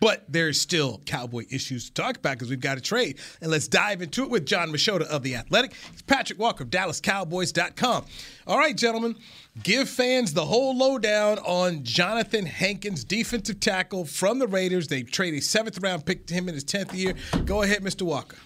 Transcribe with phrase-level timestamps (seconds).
[0.00, 3.18] But there's still Cowboy issues to talk about because we've got a trade.
[3.40, 5.72] And let's dive into it with Jon Machota of The Athletic.
[5.92, 8.04] It's Patrick Walker of DallasCowboys.com.
[8.46, 9.16] All right, gentlemen,
[9.62, 14.86] give fans the whole lowdown on Jonathan Hankins, defensive tackle from the Raiders.
[14.86, 17.14] They trade a seventh round pick to him in his 10th year.
[17.44, 18.02] Go ahead, Mr.
[18.02, 18.36] Walker.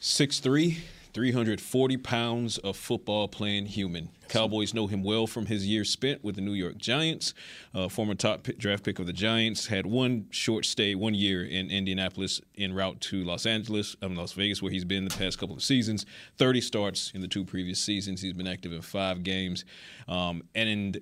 [0.00, 0.78] 6'3,
[1.12, 4.10] 340 pounds of football playing human.
[4.28, 7.34] Cowboys know him well from his years spent with the New York Giants.
[7.74, 11.44] Uh, former top pick, draft pick of the Giants had one short stay, one year
[11.44, 15.38] in Indianapolis en route to Los Angeles, um, Las Vegas, where he's been the past
[15.38, 16.06] couple of seasons.
[16.38, 18.22] 30 starts in the two previous seasons.
[18.22, 19.64] He's been active in five games.
[20.06, 21.00] Um, and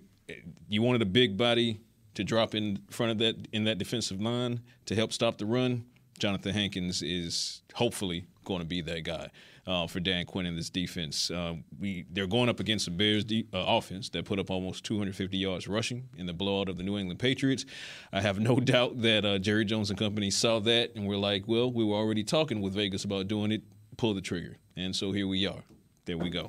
[0.68, 1.80] you wanted a big body
[2.14, 5.84] to drop in front of that in that defensive line to help stop the run.
[6.18, 9.28] Jonathan Hankins is hopefully going to be that guy
[9.68, 11.30] uh, for Dan Quinn and this defense.
[11.30, 14.82] Uh, we they're going up against the Bears de- uh, offense that put up almost
[14.84, 17.66] 250 yards rushing in the blowout of the New England Patriots.
[18.10, 21.44] I have no doubt that uh, Jerry Jones and company saw that and we're like,
[21.46, 23.62] well, we were already talking with Vegas about doing it.
[23.98, 25.62] Pull the trigger, and so here we are.
[26.04, 26.48] There we go.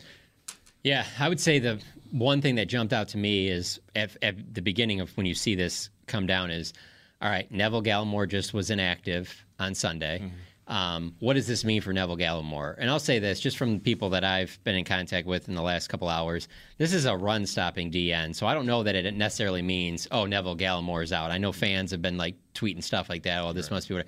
[0.83, 4.54] Yeah, I would say the one thing that jumped out to me is at, at
[4.54, 6.73] the beginning of when you see this come down is,
[7.22, 10.20] all right, Neville Gallimore just was inactive on Sunday.
[10.20, 10.36] Mm-hmm
[10.70, 12.75] um, what does this mean for Neville Gallimore?
[12.78, 15.64] And I'll say this just from people that I've been in contact with in the
[15.64, 16.48] last couple hours.
[16.78, 18.36] This is a run stopping DN.
[18.36, 21.31] So I don't know that it necessarily means, oh, Neville Gallimore is out.
[21.31, 23.42] I know fans have been like tweeting stuff like that.
[23.42, 23.78] Oh, this right.
[23.78, 24.06] must be what.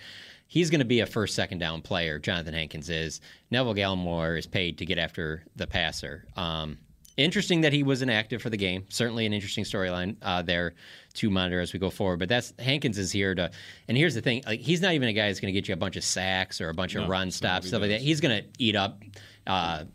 [0.48, 2.20] He's going to be a first, second down player.
[2.20, 3.22] Jonathan Hankins is.
[3.50, 6.26] Neville Gallimore is paid to get after the passer.
[6.36, 6.78] Um,
[7.18, 8.86] interesting that he was inactive for the game.
[8.90, 10.74] Certainly an interesting storyline uh, there
[11.14, 12.20] to monitor as we go forward.
[12.20, 13.52] But that's Hankins is here to.
[13.88, 15.74] And here's the thing: like he's not even a guy that's going to get you
[15.74, 18.02] a bunch of sacks or a bunch no, of run stops, stuff like that.
[18.02, 19.02] He's going to eat up.
[19.46, 19.86] Uh,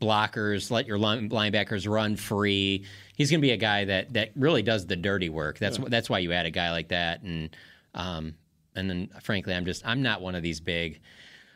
[0.00, 2.84] blockers, let your linebackers run free.
[3.16, 5.58] He's going to be a guy that that really does the dirty work.
[5.58, 5.86] That's yeah.
[5.88, 7.22] that's why you add a guy like that.
[7.22, 7.56] And
[7.94, 8.34] um,
[8.74, 11.00] and then frankly, I'm just I'm not one of these big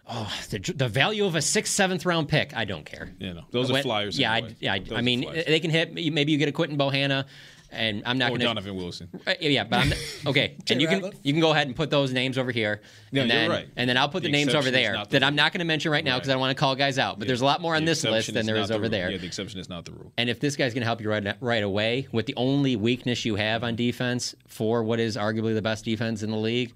[0.06, 2.54] Oh, the, the value of a sixth, seventh round pick.
[2.54, 3.10] I don't care.
[3.18, 4.18] You know, those are flyers.
[4.18, 4.74] Yeah, I, yeah.
[4.74, 5.94] I, I mean, they can hit.
[5.94, 7.24] Maybe you get a Quinton Bohanna,
[7.74, 8.46] and I'm not going to.
[8.46, 9.08] Donovan Wilson.
[9.26, 9.92] Uh, yeah, but I'm
[10.26, 10.56] okay.
[10.70, 12.80] and you can you can go ahead and put those names over here.
[13.10, 13.68] Yeah, and then, you're right.
[13.76, 15.26] And then I'll put the, the names over there the that rule.
[15.26, 16.32] I'm not going to mention right now because right.
[16.32, 17.18] I don't want to call guys out.
[17.18, 17.28] But yeah.
[17.28, 19.10] there's a lot more on the this list than there is, is over the there.
[19.10, 20.12] Yeah, the exception is not the rule.
[20.16, 23.24] And if this guy's going to help you right right away with the only weakness
[23.24, 26.74] you have on defense for what is arguably the best defense in the league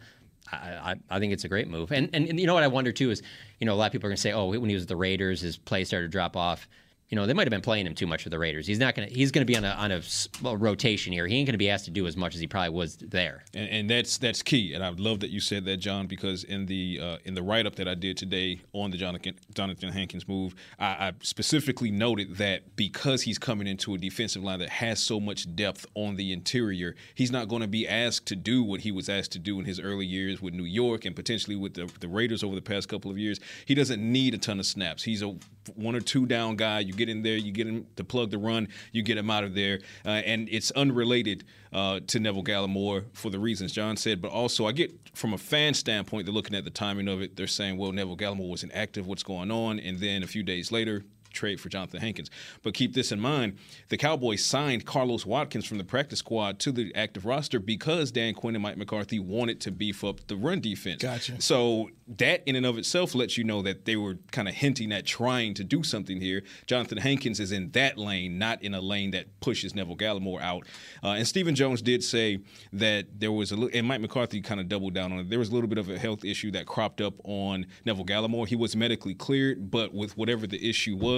[0.52, 1.92] I, I, think it's a great move.
[1.92, 3.22] And, and, and you know what I wonder too is,
[3.58, 4.88] you know, a lot of people are going to say, oh, when he was with
[4.88, 6.68] the Raiders, his play started to drop off
[7.08, 8.66] you know, they might have been playing him too much for the Raiders.
[8.66, 9.14] He's not going to.
[9.14, 11.26] He's going to be on a on a, rotation here.
[11.26, 13.44] He ain't going to be asked to do as much as he probably was there.
[13.54, 14.74] And, and that's that's key.
[14.74, 17.66] And I love that you said that, John, because in the uh, in the write
[17.66, 22.36] up that I did today on the Jonathan Johnathan Hankins move, I, I, specifically noted
[22.36, 26.32] that because he's coming into a defensive line that has so much depth on the
[26.32, 29.58] interior, he's not going to be asked to do what he was asked to do
[29.58, 32.60] in his early years with New York and potentially with the, the Raiders over the
[32.60, 33.40] past couple of years.
[33.64, 35.02] He doesn't need a ton of snaps.
[35.02, 35.34] He's a
[35.76, 36.80] one or two down guy.
[36.80, 39.44] You get in there, you get him to plug the run, you get him out
[39.44, 44.20] of there, uh, and it's unrelated uh, to Neville Gallimore for the reasons John said.
[44.22, 47.36] But also, I get from a fan standpoint, they're looking at the timing of it.
[47.36, 49.06] They're saying, well, Neville Gallimore was inactive.
[49.06, 49.78] What's going on?
[49.80, 52.30] And then a few days later, trade for Jonathan Hankins.
[52.62, 53.58] But keep this in mind
[53.88, 58.34] the Cowboys signed Carlos Watkins from the practice squad to the active roster because Dan
[58.34, 61.02] Quinn and Mike McCarthy wanted to beef up the run defense.
[61.02, 61.40] Gotcha.
[61.40, 64.92] So that in and of itself lets you know that they were kind of hinting
[64.92, 66.42] at trying to do something here.
[66.66, 70.66] Jonathan Hankins is in that lane, not in a lane that pushes Neville Gallimore out.
[71.02, 72.40] Uh, and Stephen Jones did say
[72.72, 75.30] that there was a little, and Mike McCarthy kind of doubled down on it.
[75.30, 78.48] There was a little bit of a health issue that cropped up on Neville Gallimore.
[78.48, 81.17] He was medically cleared, but with whatever the issue was,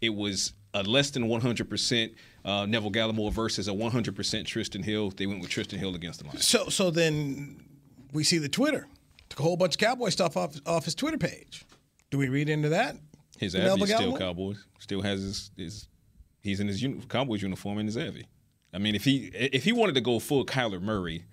[0.00, 2.14] it was a less than 100%
[2.44, 5.10] uh, Neville Gallimore versus a 100% Trysten Hill.
[5.10, 6.38] They went with Trysten Hill against the line.
[6.38, 7.64] So, so then
[8.12, 8.86] we see the Twitter
[9.28, 11.64] took a whole bunch of Cowboy stuff off off his Twitter page.
[12.10, 12.96] Do we read into that?
[13.38, 14.64] His is still Cowboys.
[14.78, 15.88] Still has his, his
[16.42, 18.26] he's in his uni- Cowboys uniform in his Avi.
[18.72, 21.24] I mean, if he if he wanted to go full Kyler Murray,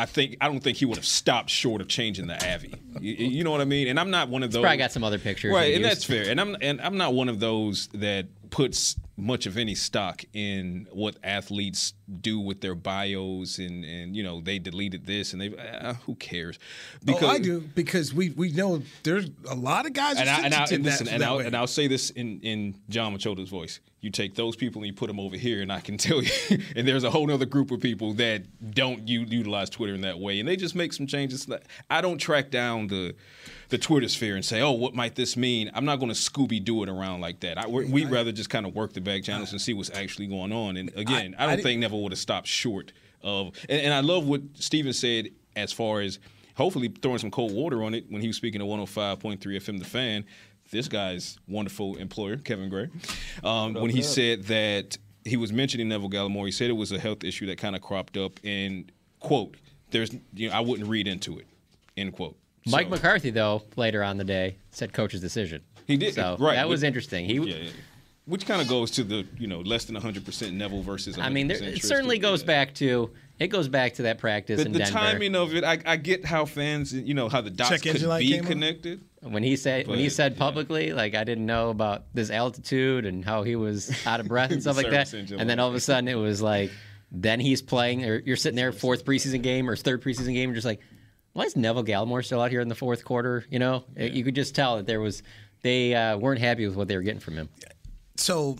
[0.00, 2.74] I think I don't think he would have stopped short of changing the Avi.
[3.00, 3.86] You, you know what I mean?
[3.86, 4.60] And I'm not one of those.
[4.60, 5.74] He's probably got some other pictures, right?
[5.74, 6.30] And that's fair.
[6.30, 10.86] And I'm and I'm not one of those that puts much of any stock in
[10.92, 15.56] what athletes do with their bios and and you know they deleted this and they
[15.56, 16.58] uh, who cares?
[17.04, 20.44] Because oh, I do because we we know there's a lot of guys and, I,
[20.44, 23.48] and, I, and listen and, that I'll, and I'll say this in in Jon Machota's
[23.48, 23.80] voice.
[24.00, 26.30] You take those people and you put them over here and I can tell you
[26.74, 28.42] and there's a whole other group of people that
[28.74, 31.46] don't u- utilize Twitter in that way and they just make some changes.
[31.88, 33.14] I don't track down the
[33.70, 36.62] the Twitter sphere and say, "Oh, what might this mean?" I'm not going to Scooby
[36.62, 37.58] Doo it around like that.
[37.58, 40.52] I, we'd rather just kind of work the back channels and see what's actually going
[40.52, 40.76] on.
[40.76, 43.52] And again, I, I don't I think Neville would have stopped short of.
[43.68, 46.18] And, and I love what Stephen said as far as
[46.54, 49.84] hopefully throwing some cold water on it when he was speaking to 105.3 FM, the
[49.84, 50.24] fan.
[50.70, 52.88] This guy's wonderful employer, Kevin Gray,
[53.42, 56.98] um, when he said that he was mentioning Neville Gallimore, he said it was a
[56.98, 59.56] health issue that kind of cropped up, and quote,
[59.90, 61.46] "There's, you know, I wouldn't read into it,"
[61.96, 62.36] end quote.
[62.66, 62.90] Mike so.
[62.90, 65.62] McCarthy, though, later on the day said coach's decision.
[65.86, 66.14] He did.
[66.14, 66.54] So right.
[66.54, 67.26] that was interesting.
[67.26, 67.34] He.
[67.34, 67.70] Yeah, yeah.
[68.26, 71.18] Which kind of goes to the you know less than 100 percent Neville versus.
[71.18, 73.10] I mean, there, it certainly goes back to
[73.40, 74.98] it goes back to that practice the, in the Denver.
[74.98, 75.64] timing of it.
[75.64, 79.00] I, I, get how fans, you know, how the dots Check could be connected.
[79.22, 80.94] When he said but, when he said publicly, yeah.
[80.94, 84.60] like I didn't know about this altitude and how he was out of breath and
[84.62, 86.70] stuff like that, and then all of a sudden it was like,
[87.10, 90.54] then he's playing, or you're sitting there fourth preseason game or third preseason game, and
[90.54, 90.80] just like
[91.32, 93.44] why is Neville Gallimore still out here in the fourth quarter?
[93.50, 94.06] You know, yeah.
[94.06, 95.22] you could just tell that there was
[95.62, 97.48] they uh, weren't happy with what they were getting from him.
[98.16, 98.56] So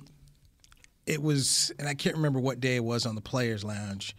[1.06, 4.14] it was, and I can't remember what day it was on the Players Lounge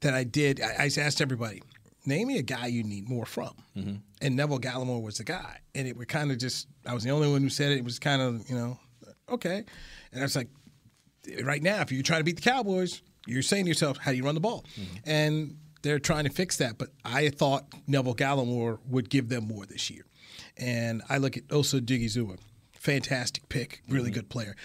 [0.00, 0.60] that I did.
[0.60, 1.62] I, I asked everybody,
[2.04, 3.94] name me a guy you need more from, mm-hmm.
[4.20, 5.58] and Neville Gallimore was the guy.
[5.74, 7.78] And it was kind of just, I was the only one who said it.
[7.78, 8.78] It was kind of, you know,
[9.30, 9.64] okay.
[10.12, 10.48] And I was like,
[11.42, 14.16] right now, if you're trying to beat the Cowboys, you're saying to yourself, how do
[14.16, 14.64] you run the ball?
[14.80, 15.10] Mm-hmm.
[15.10, 16.78] And they're trying to fix that.
[16.78, 20.04] But I thought Neville Gallimore would give them more this year.
[20.56, 22.38] And I look at Osa Odighizuwa,
[22.72, 24.14] fantastic pick, really mm-hmm.
[24.14, 24.56] good player.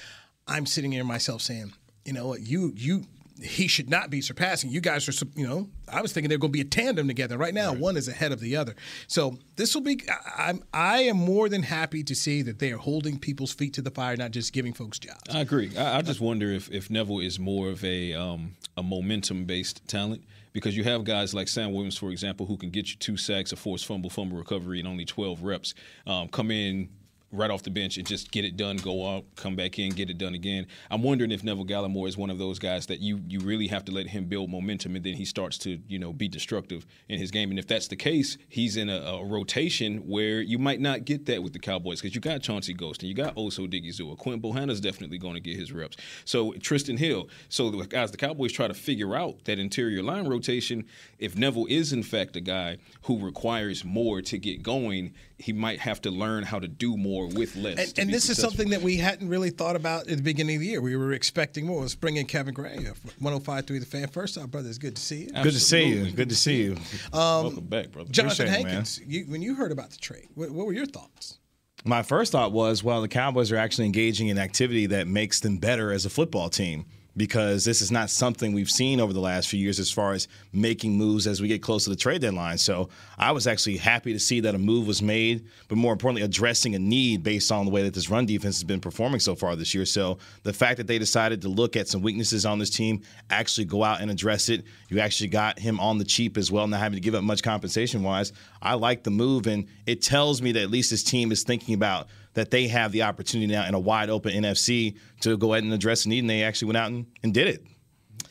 [0.48, 1.74] I'm sitting here myself saying,
[2.06, 3.06] you know what, you you
[3.42, 4.70] he should not be surpassing.
[4.70, 7.38] You guys are, you know, I was thinking they're going to be a tandem together.
[7.38, 7.80] Right now, right.
[7.80, 8.76] one is ahead of the other.
[9.08, 10.02] So this will be.
[10.38, 10.64] I'm.
[10.74, 13.92] I am more than happy to see that they are holding people's feet to the
[13.92, 15.34] fire, not just giving folks jobs.
[15.34, 15.76] I agree.
[15.76, 19.88] I, I just wonder if if Neville is more of a um, a momentum based
[19.88, 23.18] talent because you have guys like Sam Williams, for example, who can get you two
[23.18, 25.74] sacks, a forced fumble, fumble recovery, and only 12 reps.
[26.08, 26.90] Um, come in
[27.34, 30.10] right off the bench and just get it done, go out, come back in, get
[30.10, 30.68] it done again.
[30.90, 33.84] I'm wondering if Neville Gallimore is one of those guys that you you really have
[33.86, 37.20] to let him build momentum and then he starts to, you know, be destructive in
[37.20, 37.50] his game.
[37.50, 41.26] And if that's the case, he's in a, a rotation where you might not get
[41.26, 44.18] that with the Cowboys because you got Chauncey Golston and you got Osa Odighizuwa.
[44.18, 45.98] Quinn Bohanna's definitely going to get his reps.
[46.26, 47.30] So Trysten Hill.
[47.50, 50.86] So the guys, the Cowboys try to figure out that interior line rotation,
[51.18, 55.80] if Neville is in fact a guy who requires more to get going, he might
[55.80, 57.78] have to learn how to do more with less.
[57.78, 58.50] And, and this successful.
[58.50, 60.82] is something that we hadn't really thought about at the beginning of the year.
[60.82, 61.82] We were expecting more.
[61.82, 62.78] Let's bring in Kevin Gray,
[63.22, 64.08] 105.3 The Fan.
[64.08, 65.32] First off, brother, it's good to see you.
[65.34, 65.44] Absolutely.
[65.44, 66.12] Good to see you.
[66.12, 66.72] Good to see you.
[67.14, 68.12] Um, Welcome back, brother.
[68.12, 71.40] Jonathan Hankins, you, when you heard about the trade, what, what were your thoughts?
[71.86, 75.58] My first thought was, well, the Cowboys are actually engaging in activity that makes them
[75.58, 76.86] better as a football team
[77.16, 80.28] because this is not something we've seen over the last few years as far as
[80.52, 82.58] making moves as we get close to the trade deadline.
[82.58, 86.24] So I was actually happy to see that a move was made, but more importantly,
[86.24, 89.36] addressing a need based on the way that this run defense has been performing so
[89.36, 89.86] far this year.
[89.86, 93.66] So the fact that they decided to look at some weaknesses on this team, actually
[93.66, 96.80] go out and address it, you actually got him on the cheap as well, not
[96.80, 98.34] having to give up much compensation wise.
[98.62, 101.76] I like the move, and it tells me that at least this team is thinking
[101.76, 105.64] about that they have the opportunity now in a wide open NFC to go ahead
[105.64, 107.66] and address the need, and they actually went out and, and did it.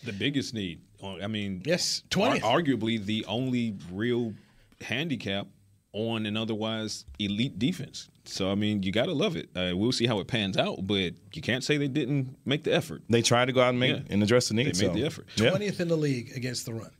[0.04, 0.80] The biggest need.
[1.02, 2.40] I mean, yes, 20.
[2.40, 4.34] arguably the only real
[4.80, 5.48] handicap
[5.92, 8.08] on an otherwise elite defense.
[8.24, 9.50] So I mean, you got to love it.
[9.54, 12.72] Uh, we'll see how it pans out, but you can't say they didn't make the
[12.72, 13.02] effort.
[13.08, 14.02] They tried to go out and make yeah.
[14.10, 14.74] and address the need.
[14.74, 15.00] They made so.
[15.00, 15.26] the effort.
[15.36, 15.82] Twentieth yeah.
[15.82, 16.90] in the league against the run.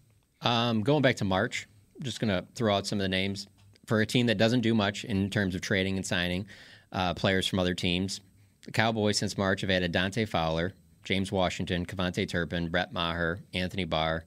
[0.42, 1.68] Um, going back to March,
[2.02, 3.46] just going to throw out some of the names
[3.86, 6.46] for a team that doesn't do much in terms of trading and signing
[6.92, 8.20] uh, players from other teams.
[8.64, 13.84] The Cowboys since March have added Dante Fowler, James Washington, KaVontae Turpin, Brett Maher, Anthony
[13.84, 14.24] Barr,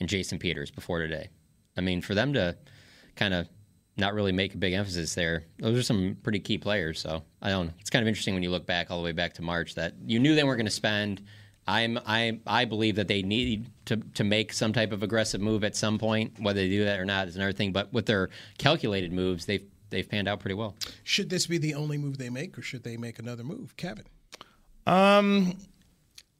[0.00, 1.28] and Jason Peters before today.
[1.76, 2.56] I mean, for them to
[3.16, 3.48] kind of
[3.96, 7.00] not really make a big emphasis there, those are some pretty key players.
[7.00, 7.72] So I don't know.
[7.80, 9.94] It's kind of interesting when you look back all the way back to March that
[10.04, 11.22] you knew they weren't going to spend.
[11.66, 15.64] I'm I I believe that they need to to make some type of aggressive move
[15.64, 16.34] at some point.
[16.38, 17.72] Whether they do that or not is another thing.
[17.72, 20.74] But with their calculated moves, they've they've panned out pretty well.
[21.04, 24.04] Should this be the only move they make, or should they make another move, Kevin?
[24.86, 25.56] Um,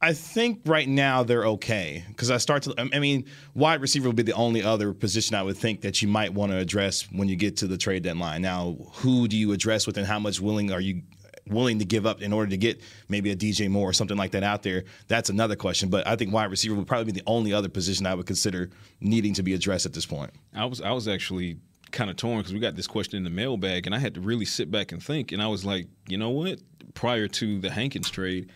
[0.01, 2.75] I think right now they're okay because I start to.
[2.77, 6.07] I mean, wide receiver would be the only other position I would think that you
[6.07, 8.41] might want to address when you get to the trade deadline.
[8.41, 11.01] Now, who do you address with, and how much willing are you
[11.47, 14.31] willing to give up in order to get maybe a DJ Moore or something like
[14.31, 14.83] that out there?
[15.07, 15.89] That's another question.
[15.89, 18.69] But I think wide receiver would probably be the only other position I would consider
[18.99, 20.31] needing to be addressed at this point.
[20.53, 21.57] I was I was actually
[21.95, 24.21] kind of torn because we got this question in the mailbag, and I had to
[24.21, 25.31] really sit back and think.
[25.31, 26.59] And I was like, you know what?
[26.93, 28.51] Prior to the Hankins trade,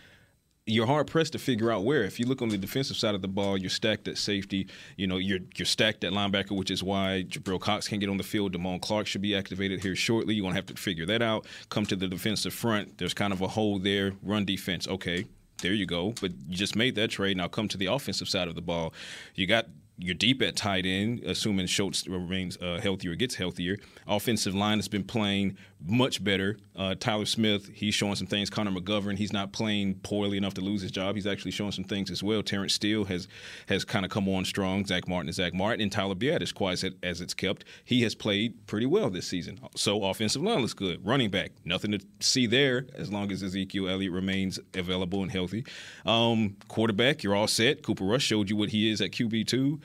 [0.66, 2.04] you're hard pressed to figure out where.
[2.04, 4.68] If you look on the defensive side of the ball, you're stacked at safety.
[4.96, 8.18] You know, you're you're stacked at linebacker, which is why Jabril Cox can't get on
[8.18, 8.52] the field.
[8.52, 10.34] Damone Clark should be activated here shortly.
[10.34, 11.46] You're gonna have to figure that out.
[11.70, 12.98] Come to the defensive front.
[12.98, 14.12] There's kind of a hole there.
[14.22, 14.86] Run defense.
[14.86, 15.24] Okay,
[15.62, 16.14] there you go.
[16.20, 17.36] But you just made that trade.
[17.36, 18.92] Now come to the offensive side of the ball.
[19.34, 19.66] You got
[20.00, 23.76] you're deep at tight end, assuming Schultz remains uh, healthier gets healthier.
[24.06, 26.56] Offensive line has been playing much better.
[26.76, 28.50] Uh, Tyler Smith, he's showing some things.
[28.50, 31.14] Connor McGovern, he's not playing poorly enough to lose his job.
[31.14, 32.42] He's actually showing some things as well.
[32.42, 33.28] Terence Steele has
[33.68, 34.84] has kind of come on strong.
[34.86, 35.82] Zack Martin is Zack Martin.
[35.82, 39.60] And Tyler Biadasz, quiet as, as it's kept, he has played pretty well this season.
[39.76, 41.04] So offensive line looks good.
[41.04, 45.64] Running back, nothing to see there as long as Ezekiel Elliott remains available and healthy.
[46.06, 47.82] Um, quarterback, you're all set.
[47.82, 49.80] Cooper Rush showed you what he is at QB2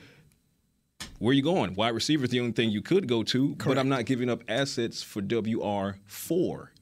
[1.18, 1.74] where are you going?
[1.74, 3.64] Wide receiver is the only thing you could go to, Correct.
[3.64, 6.72] but I'm not giving up assets for WR four.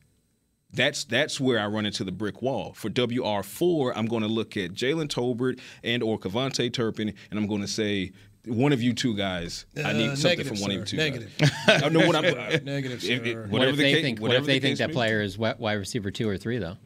[0.72, 2.72] That's that's where I run into the brick wall.
[2.74, 7.38] For WR four, I'm going to look at Jalen Tolbert and or KaVontae Turpin, and
[7.38, 8.12] I'm going to say
[8.46, 9.66] one of you two guys.
[9.76, 10.76] Uh, I need something from one sir.
[10.76, 10.96] of you two.
[10.96, 11.32] Negative.
[11.38, 11.82] Guys.
[11.82, 12.24] I know what I'm.
[12.64, 13.02] negative.
[13.02, 13.12] Sir.
[13.12, 14.20] If, if, what if they case, think?
[14.20, 16.76] What if they think that player is wide receiver two or three though?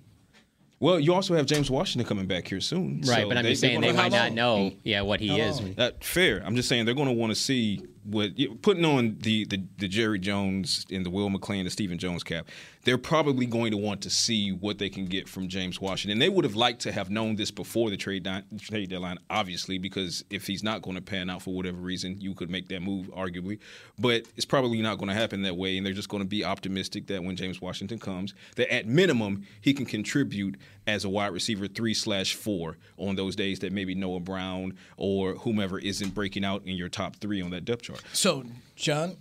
[0.80, 3.00] Well, you also have James Washington coming back here soon.
[3.00, 5.60] Right, so but I'm they, just saying they might not know, yeah, what he is.
[5.74, 6.40] That fair.
[6.44, 8.30] I'm just saying they're going to want to see what
[8.62, 12.46] putting on the, the the Jerry Jones and the Will McClay, the Stephen Jones cap
[12.88, 16.18] they're probably going to want to see what they can get from James Washington.
[16.18, 19.76] They would have liked to have known this before the trade, di- trade deadline, obviously,
[19.76, 22.80] because if he's not going to pan out for whatever reason, you could make that
[22.80, 23.58] move, arguably.
[23.98, 26.46] But it's probably not going to happen that way, and they're just going to be
[26.46, 31.34] optimistic that when James Washington comes, that at minimum he can contribute as a wide
[31.34, 36.42] receiver three slash four on those days that maybe Noah Brown or whomever isn't breaking
[36.42, 38.02] out in your top three on that depth chart.
[38.14, 38.44] So,
[38.76, 39.18] John,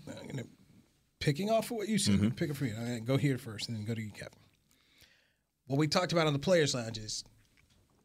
[1.19, 2.29] picking off of what you said, mm-hmm.
[2.29, 2.75] pick it for you.
[2.75, 4.39] Right, go here first and then go to you, Kevin.
[5.67, 7.24] What we talked about on the Players Lounge is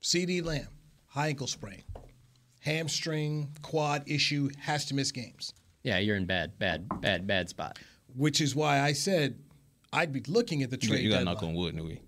[0.03, 0.69] CeeDee Lamb,
[1.07, 1.83] high ankle sprain,
[2.61, 5.55] hamstring, quad issue, has to miss games.
[5.83, 7.79] Yeah, you're in bad, bad, bad, bad spot.
[8.15, 9.39] Which is why I said
[9.93, 11.03] I'd be looking at the trade.
[11.03, 12.01] You got to knock on wood, Newy.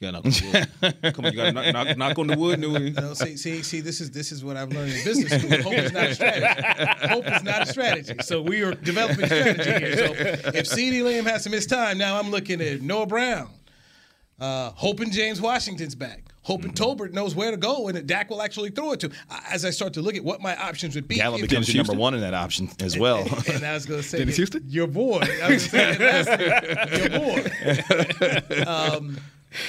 [0.00, 1.14] You got knock on wood.
[1.14, 2.90] Come on, you got to knock, knock, knock, on the wood, Newy.
[2.92, 3.80] No, see, see, see.
[3.80, 5.60] This is this is what I've learned in business school.
[5.62, 7.08] Hope is not a strategy.
[7.08, 8.14] Hope is not a strategy.
[8.22, 9.96] So we are developing strategy here.
[9.96, 10.12] So
[10.54, 13.50] if CeeDee Lamb has to miss time, now I'm looking at Noah Brown,
[14.38, 16.28] uh, hoping James Washington's back.
[16.42, 16.82] Hoping mm-hmm.
[17.02, 19.10] Tolbert knows where to go and that Dak will actually throw it to.
[19.50, 22.00] As I start to look at what my options would be, Gallup becomes your number
[22.00, 23.18] one in that option as well.
[23.18, 25.20] And, and I was going to say, Dennis Houston, your boy.
[25.42, 26.00] I was saying,
[27.00, 28.64] your boy.
[28.66, 29.18] Um,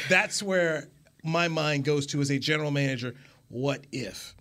[0.10, 0.88] that's where
[1.24, 3.16] my mind goes to as a general manager.
[3.50, 4.36] What if?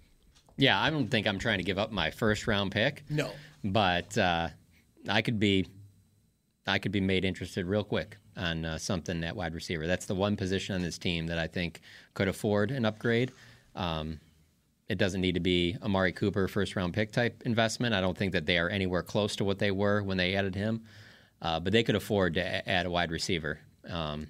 [0.57, 3.05] Yeah, I don't think I'm trying to give up my first round pick.
[3.09, 3.31] No,
[3.65, 4.49] but uh,
[5.09, 5.67] I could be,
[6.67, 9.87] I could be made interested real quick on uh, something at wide receiver.
[9.87, 11.81] That's the one position on this team that I think
[12.15, 13.33] could afford an upgrade.
[13.75, 14.21] Um,
[14.89, 17.95] it doesn't need to be Amari Cooper first round pick type investment.
[17.95, 20.55] I don't think that they are anywhere close to what they were when they added
[20.55, 20.83] him,
[21.43, 23.59] uh, but they could afford to add a wide receiver.
[23.89, 24.29] Um,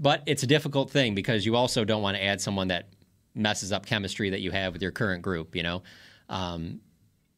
[0.00, 2.88] but it's a difficult thing because you also don't want to add someone that
[3.34, 5.82] messes up chemistry that you have with your current group, you know?
[6.28, 6.80] Um,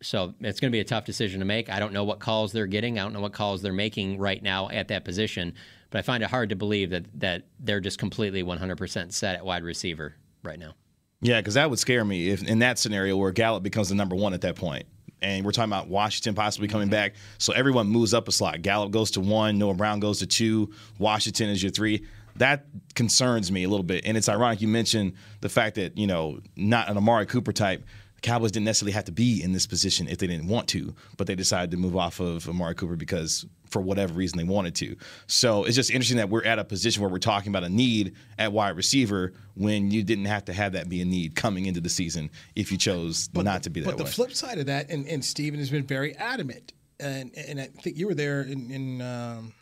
[0.03, 1.71] so it's going to be a tough decision to make.
[1.71, 2.99] I don't know what calls they're getting.
[2.99, 5.55] I don't know what calls they're making right now at that position.
[5.91, 9.45] But I find it hard to believe that that they're just completely 100% set at
[9.45, 10.75] wide receiver right now.
[11.21, 14.15] Yeah, because that would scare me if in that scenario where Gallup becomes the number
[14.15, 14.85] one at that point.
[15.23, 16.93] And we're talking about Washington possibly coming mm-hmm.
[16.93, 17.15] back.
[17.39, 18.61] So everyone moves up a slot.
[18.61, 22.05] Gallup goes to one, Noah Brown goes to two, Washington is your three
[22.37, 24.05] that concerns me a little bit.
[24.05, 27.85] And it's ironic you mentioned the fact that, you know, not an Amari Cooper type.
[28.23, 31.27] Cowboys didn't necessarily have to be in this position if they didn't want to, but
[31.27, 34.97] they decided to move off of Amari Cooper because for whatever reason they wanted to.
[35.27, 38.15] So it's just interesting that we're at a position where we're talking about a need
[38.39, 41.83] at wide receiver when you didn't have to have that be a need coming into
[41.83, 44.67] the season if you chose but not to be that But the flip side of
[44.67, 48.41] that, and, and Stephen has been very adamant, and, and I think you were there
[48.43, 49.53] in, in um,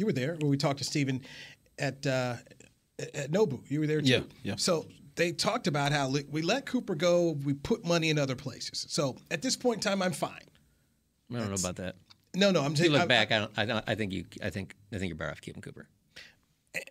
[0.00, 1.20] you were there when we talked to Stephen
[1.80, 2.36] at uh,
[2.98, 3.60] at Nobu.
[3.68, 4.08] You were there too.
[4.08, 4.54] Yeah, yeah.
[4.56, 7.32] So they talked about how we let Cooper go.
[7.44, 8.86] We put money in other places.
[8.88, 10.32] So at this point in time, I'm fine.
[11.30, 11.96] I don't That's, know about that.
[12.34, 12.62] No, no.
[12.62, 12.90] I'm saying.
[12.90, 13.32] You look I, back.
[13.32, 14.24] I, don't, I, don't, I think you.
[14.42, 14.74] I think.
[14.92, 15.88] I think you're better off keeping Cooper.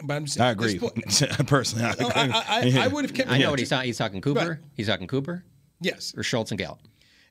[0.04, 0.78] But I'm saying, I agree.
[0.78, 0.94] Point,
[1.48, 2.06] Personally, I, agree.
[2.14, 3.32] I, I, I, would have kept.
[3.32, 3.86] I know what he's talking.
[3.86, 4.50] He's talking Cooper.
[4.50, 4.58] Right.
[4.76, 5.46] He's talking Cooper.
[5.80, 6.14] Yes.
[6.18, 6.82] Or Schultz and Gallup.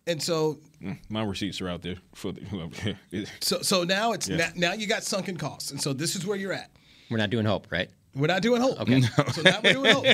[0.06, 3.26] And so mm, my receipts are out there for the.
[3.40, 4.36] so so now it's yeah.
[4.36, 6.70] now, now you got sunken costs, and so this is where you're at.
[7.10, 7.90] We're not doing hope, right?
[8.14, 8.80] We're not doing hope.
[8.80, 9.02] Okay.
[9.32, 10.06] So now we're doing hope.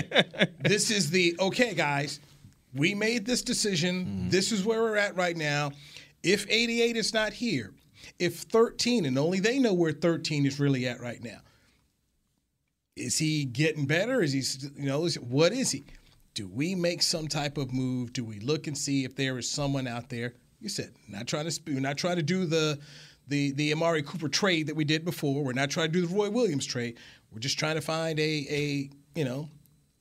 [0.60, 2.20] This is the okay, guys.
[2.74, 4.06] We made this decision.
[4.06, 4.30] Mm.
[4.30, 5.72] This is where we're at right now.
[6.22, 7.72] If 88 is not here,
[8.18, 11.38] if 13, and only they know where 13 is really at right now,
[12.96, 14.22] is he getting better?
[14.22, 15.84] Is he, you know, is, what is he?
[16.34, 18.12] Do we make some type of move?
[18.12, 20.34] Do we look and see if there is someone out there?
[20.60, 22.78] You said not trying to we're not trying to do the
[23.28, 25.42] the the Amari Cooper trade that we did before.
[25.42, 26.98] We're not trying to do the Roy Williams trade.
[27.32, 29.48] We're just trying to find a a you know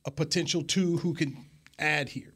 [0.04, 1.36] a potential two who can
[1.78, 2.34] add here.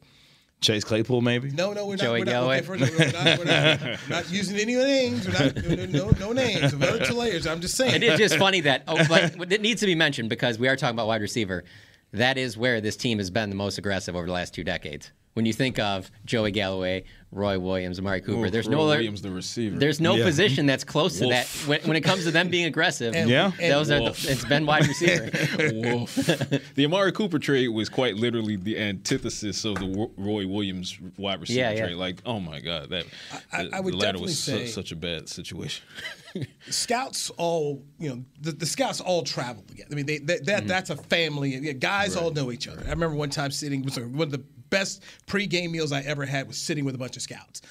[0.61, 1.51] Chase Claypool, maybe?
[1.51, 2.03] No, no, we're not.
[2.03, 5.25] Joey we're not, okay, first, we're not, we're not, we're not using any names.
[5.25, 6.73] We're not, no, no, no names.
[6.73, 7.47] Very layers.
[7.47, 7.95] I'm just saying.
[7.95, 10.75] It is just funny that oh, like, it needs to be mentioned because we are
[10.75, 11.63] talking about wide receiver.
[12.11, 15.11] That is where this team has been the most aggressive over the last two decades.
[15.39, 18.47] When you think of Joey Galloway, Roy Williams, Amari Cooper.
[18.47, 19.77] Ooh, there's Roy no Williams, the receiver.
[19.77, 20.25] There's no yeah.
[20.25, 21.31] position that's close Wolf.
[21.31, 23.15] to that when, when, it comes to them being aggressive.
[23.15, 25.29] And, yeah, those are the, it's been wide receiver.
[25.75, 26.13] Wolf.
[26.15, 31.59] the Amari Cooper trade was quite literally the antithesis of the Roy Williams wide receiver
[31.59, 31.85] yeah, yeah.
[31.85, 31.95] trade.
[31.95, 33.05] Like, oh my god, that
[33.53, 35.85] I, the, I would the latter was say su- such a bad situation.
[36.69, 39.87] scouts all, you know, the, the, scouts all travel together.
[39.89, 40.67] I mean, they, they that mm-hmm.
[40.67, 41.55] that's a family.
[41.55, 42.23] Yeah, Guys right.
[42.25, 42.81] all know each other.
[42.85, 46.47] I remember one time sitting with one of the best pregame meals I ever had
[46.47, 47.61] was sitting with a bunch of scouts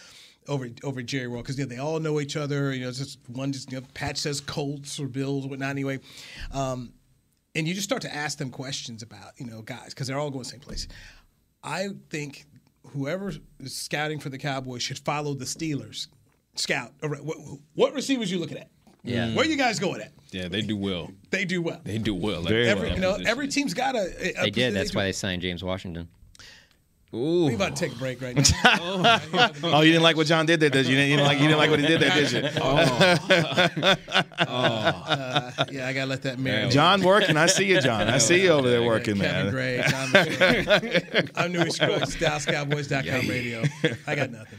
[0.49, 2.73] over over Jerry World because you know, they all know each other.
[2.73, 5.71] You know, just one just you know, Patch says Colts or Bills or whatnot.
[5.71, 6.01] Anyway,
[6.53, 6.93] um,
[7.55, 10.31] and you just start to ask them questions about you know guys because they're all
[10.31, 10.89] going the same place.
[11.63, 12.47] I think
[12.89, 16.09] whoever is scouting for the Cowboys should follow the Steelers
[16.55, 16.93] scout.
[17.03, 17.37] What,
[17.75, 18.71] what receivers you looking at?
[19.05, 20.13] Yeah, where you guys going at?
[20.33, 21.11] Yeah, they do well.
[21.31, 21.81] They do well.
[21.85, 22.43] They do well.
[22.43, 22.95] Like every, well.
[22.95, 24.39] You know, every team's got a.
[24.39, 24.75] a they did.
[24.75, 26.09] That's why they signed James Washington.
[27.15, 27.47] Ooh.
[27.47, 29.21] We about to take a break right now.
[29.63, 30.95] oh, you didn't like what John did there, did you?
[30.95, 32.43] You didn't like, you didn't like what he did there, did you?
[32.63, 33.17] oh.
[34.41, 34.45] oh.
[34.47, 36.71] Uh, yeah, I gotta let that marinate.
[36.71, 37.39] John working.
[37.39, 38.09] I see you, John.
[38.09, 39.51] I see you over there working, Kevin man.
[39.51, 41.31] Gray, John.
[41.35, 43.31] I'm Newy Scruggs, DallasCowboys.com yeah.
[43.31, 43.63] radio.
[44.07, 44.59] I got nothing.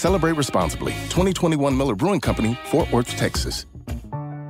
[0.00, 0.92] Celebrate responsibly.
[1.10, 3.66] 2021 Miller Brewing Company, Fort Worth, Texas.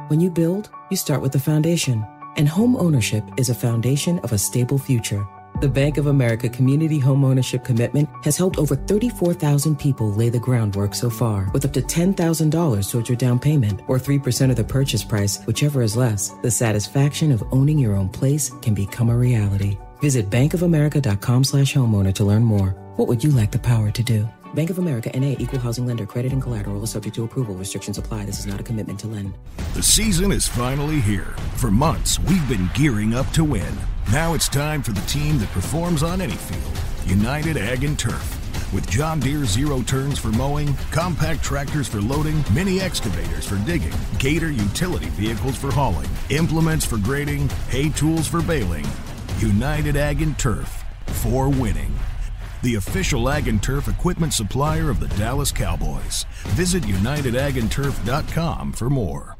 [0.07, 2.07] When you build, you start with the foundation.
[2.37, 5.27] And home ownership is a foundation of a stable future.
[5.61, 10.39] The Bank of America Community Home Ownership Commitment has helped over 34,000 people lay the
[10.39, 14.63] groundwork so far, with up to $10,000 towards your down payment or 3% of the
[14.63, 16.29] purchase price, whichever is less.
[16.43, 19.77] The satisfaction of owning your own place can become a reality.
[19.99, 22.71] Visit bankofamerica.com slash homeowner to learn more.
[22.95, 24.29] What would you like the power to do?
[24.55, 27.55] Bank of America NA equal housing lender credit and collateral is subject to approval.
[27.55, 28.25] Restrictions apply.
[28.25, 29.35] This is not a commitment to lend.
[29.75, 31.37] The season is finally here.
[31.57, 33.73] For months, we've been gearing up to win.
[34.11, 38.37] Now it's time for the team that performs on any field United Ag and Turf.
[38.73, 43.93] With John Deere zero turns for mowing, compact tractors for loading, mini excavators for digging,
[44.19, 48.87] Gator utility vehicles for hauling, implements for grading, hay tools for baling.
[49.39, 51.93] United Ag and Turf for winning.
[52.63, 56.27] The official Ag and Turf equipment supplier of the Dallas Cowboys.
[56.49, 59.40] Visit UnitedAgAndTurf.com for more.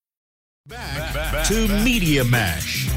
[0.71, 2.87] Back, back, back to Media Mash.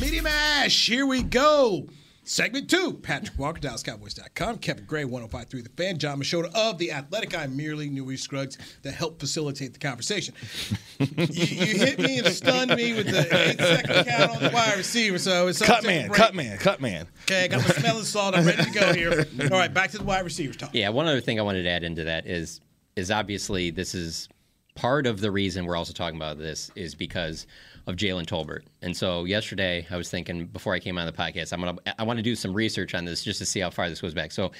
[0.00, 1.88] Media Mash, here we go.
[2.24, 7.36] Segment two, Patrick Walker, DallasCowboys.com, Kevin Gray, 1053 The Fan, Jon Machota of The Athletic.
[7.36, 10.32] I'm merely Newy Scruggs to help facilitate the conversation.
[10.98, 14.78] you, you hit me and stunned me with the eight second count on the wide
[14.78, 15.18] receiver.
[15.18, 17.06] So it's cut man, cut man, cut man.
[17.24, 18.34] Okay, I got my smelling salt.
[18.34, 19.26] I'm ready to go here.
[19.52, 20.70] All right, back to the wide receivers talk.
[20.72, 22.62] Yeah, one other thing I wanted to add into that is
[22.96, 24.28] is obviously this is
[24.74, 27.46] part of the reason we're also talking about this is because
[27.86, 28.62] of Jalen Tolbert.
[28.82, 32.02] And so yesterday I was thinking before I came on the podcast, I'm gonna I
[32.02, 34.32] want to do some research on this just to see how far this goes back.
[34.32, 34.52] So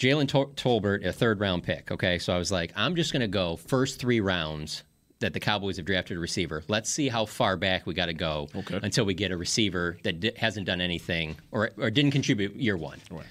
[0.00, 1.90] Jalen Tol- Tolbert, a third round pick.
[1.92, 4.84] Okay, so I was like, I'm just gonna go first three rounds
[5.20, 6.64] that the Cowboys have drafted a receiver.
[6.66, 8.80] Let's see how far back we got to go Okay.
[8.82, 12.76] until we get a receiver that di- hasn't done anything or or didn't contribute year
[12.76, 12.98] one.
[13.10, 13.26] Right.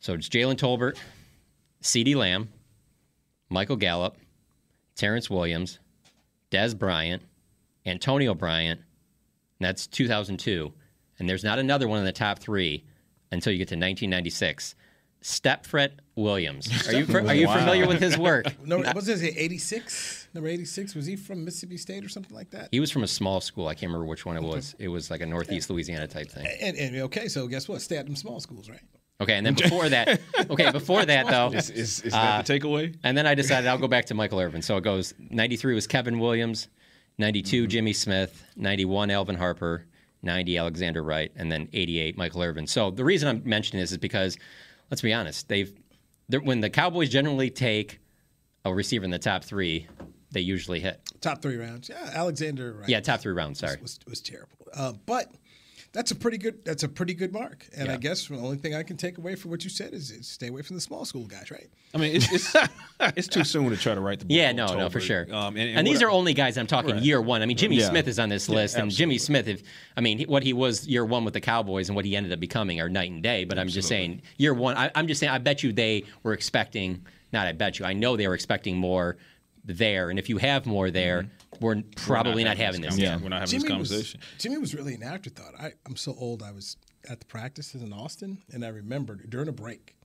[0.00, 0.96] So it's Jalen Tolbert,
[1.82, 2.48] CeeDee Lamb,
[3.52, 4.16] Michael Gallup,
[4.96, 5.78] Terrance Williams,
[6.50, 7.22] Dez Bryant,
[7.84, 10.72] Antonio Bryant, and that's 2002.
[11.18, 12.84] And there's not another one in the top three
[13.30, 14.74] until you get to 1996.
[15.22, 16.88] Stepfret Williams.
[16.88, 17.58] Are you are you Wow.
[17.58, 18.46] familiar with his work?
[18.64, 20.28] No, was this 86?
[20.34, 20.96] Number 86?
[20.96, 22.70] Was he from Mississippi State or something like that?
[22.72, 23.68] He was from a small school.
[23.68, 24.74] I can't remember which one it was.
[24.80, 26.46] It was like a Northeast Louisiana type thing.
[26.60, 27.80] And, and okay, so guess what?
[27.82, 28.80] Stay at them small schools, right?
[29.22, 32.94] Okay, and then before that, okay, before that though, Is, is, is that the takeaway?
[33.02, 34.62] And then I decided I'll go back to Michael Irvin.
[34.62, 36.68] So it goes 93 was Kevin Williams,
[37.18, 39.86] 92 Jimmy Smith, 91 Alvin Harper,
[40.22, 42.66] 90 Alexander Wright, and then 88 Michael Irvin.
[42.66, 44.36] So the reason I'm mentioning this is because
[44.90, 45.72] let's be honest, they've
[46.42, 48.00] when the Cowboys generally take
[48.64, 49.86] a receiver in the top three,
[50.30, 51.00] they usually hit.
[51.20, 51.88] Top three rounds.
[51.88, 52.72] Yeah, Alexander.
[52.72, 52.88] Right.
[52.88, 53.58] Yeah, top three rounds.
[53.60, 53.76] Sorry.
[53.80, 54.56] was was terrible.
[54.74, 55.32] Uh, but
[55.92, 56.64] that's a pretty good.
[56.64, 57.66] That's a pretty good mark.
[57.76, 60.10] And I guess the only thing I can take away from what you said is,
[60.10, 61.68] is stay away from the small school guys, right?
[61.94, 62.56] I mean, it's it's,
[63.16, 64.34] it's too soon to try to write the book.
[64.34, 65.26] Yeah, on no, no, for sure.
[65.34, 67.02] Um, and, and, these what are I- only guys I'm talking Right.
[67.02, 67.42] year one.
[67.42, 67.90] I mean, Jimmy Yeah.
[67.90, 69.18] Smith is on this Yeah, list, and Jimmy.
[69.18, 69.62] Smith, if
[69.96, 72.32] I mean he- what he was year one with the Cowboys and what he ended
[72.32, 73.44] up becoming are night and day.
[73.44, 76.32] But I'm just saying, year one, I, I'm just saying, I bet you they were
[76.32, 77.04] expecting.
[77.34, 79.16] Not, I bet you, I know they were expecting more
[79.64, 80.10] there.
[80.10, 81.64] And if you have more there, mm-hmm.
[81.64, 82.90] we're probably not, having this.
[82.90, 83.18] conversation.
[83.18, 83.22] now.
[83.22, 84.20] We're not having Jimmy this was, conversation.
[84.38, 85.54] Jimmy was really an afterthought.
[85.58, 86.42] I, I'm so old.
[86.42, 86.76] I was
[87.08, 89.96] at the practices in Austin, and I remembered during a break,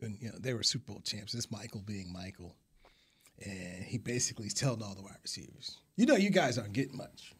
[0.00, 1.32] and you know they were Super Bowl champs.
[1.32, 2.56] This Michael being Michael,
[3.44, 6.96] and he basically is telling all the wide receivers, "You know, you guys aren't getting
[6.96, 7.34] much.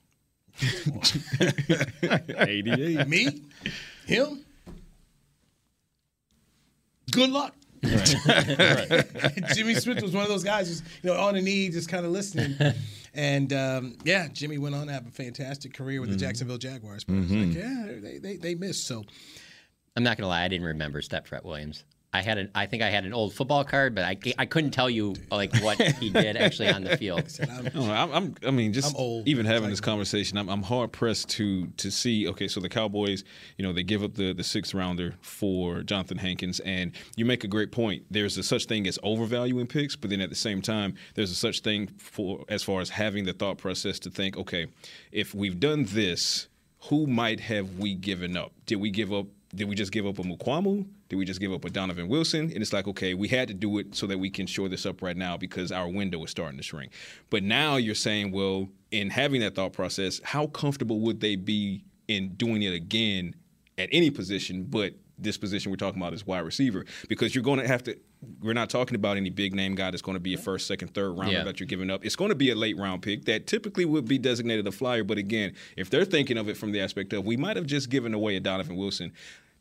[2.39, 3.09] 88.
[3.09, 3.43] Me,
[4.07, 4.45] him,
[7.11, 7.55] good luck."
[9.55, 12.05] Jimmy Smith was one of those guys who's you know on the knee, just kind
[12.07, 12.57] of listening.
[13.17, 17.05] And um, yeah, Jimmy went on to have a fantastic career with the Jacksonville Jaguars.
[17.05, 18.89] But it's like, yeah, they, they they missed.
[18.89, 19.05] So
[19.95, 21.85] I'm not gonna lie, I didn't remember Stepfret Williams.
[22.15, 24.71] I had an, I think I had an old football card, but I, I couldn't
[24.71, 27.29] tell you like what he did actually on the field.
[27.43, 29.27] I'm, I don't know, I'm, I'm, I mean, just I'm old.
[29.29, 32.29] even having Like- this conversation, I'm, I'm hard pressed to to see.
[32.29, 33.25] Okay, so the Cowboys,
[33.59, 37.43] you know, they give up the the sixth rounder for Jonathan Hankins, and you make
[37.43, 38.05] a great point.
[38.11, 41.35] There's a such thing as overvaluing picks, but then at the same time, there's a
[41.35, 44.69] such thing for as far as having the thought process to think, okay,
[45.11, 46.47] if we've done this,
[46.91, 48.53] who might have we given up?
[48.67, 49.27] Did we give up?
[49.55, 50.85] Did we just give up a Mukuamu?
[51.15, 52.51] Did we just give up a Donovan Wilson?
[52.53, 54.85] And it's like, okay, we had to do it so that we can shore this
[54.85, 56.91] up right now because our window is starting to shrink.
[57.31, 61.85] But now you're saying, well, in having that thought process, how comfortable would they be
[62.09, 63.37] in doing it again
[63.79, 66.85] at any position, but this position we're talking about is wide receiver?
[67.09, 67.97] Because you're going to have to.
[68.43, 70.95] We're not talking about any big name guy that's going to be a first, second,
[70.95, 71.45] third rounder Yeah.
[71.45, 72.05] that you're giving up.
[72.05, 75.05] It's going to be a late round pick that typically would be designated a flyer.
[75.05, 77.89] But again, if they're thinking of it from the aspect of we might have just
[77.91, 79.13] given away a Donovan Wilson,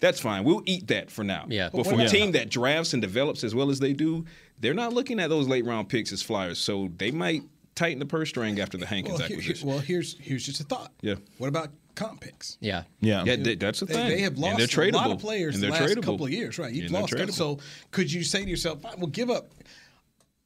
[0.04, 0.44] that's fine.
[0.44, 1.46] We'll eat that for now.
[1.50, 1.70] Yeah.
[1.74, 4.26] But for a team that drafts and develops as well as they do,
[4.60, 6.60] they're not looking at those late round picks as flyers.
[6.60, 7.44] So they might
[7.76, 9.68] tighten the purse string after the Hankins well, here- here- acquisition.
[9.70, 10.92] well, here's here's just a thought.
[11.02, 11.16] Yeah.
[11.38, 12.58] What about comp picks?
[12.60, 12.84] Yeah.
[13.00, 13.24] Yeah.
[13.24, 14.10] yeah, they- that's the thing.
[14.10, 16.04] they have And lost they're a lot of players And the they're last tradable.
[16.04, 16.74] couple of years, right?
[16.74, 17.22] You've And lost guys.
[17.30, 17.34] tradable.
[17.34, 17.60] So
[17.92, 19.50] could you say to yourself, "Fine, "Well, give up"?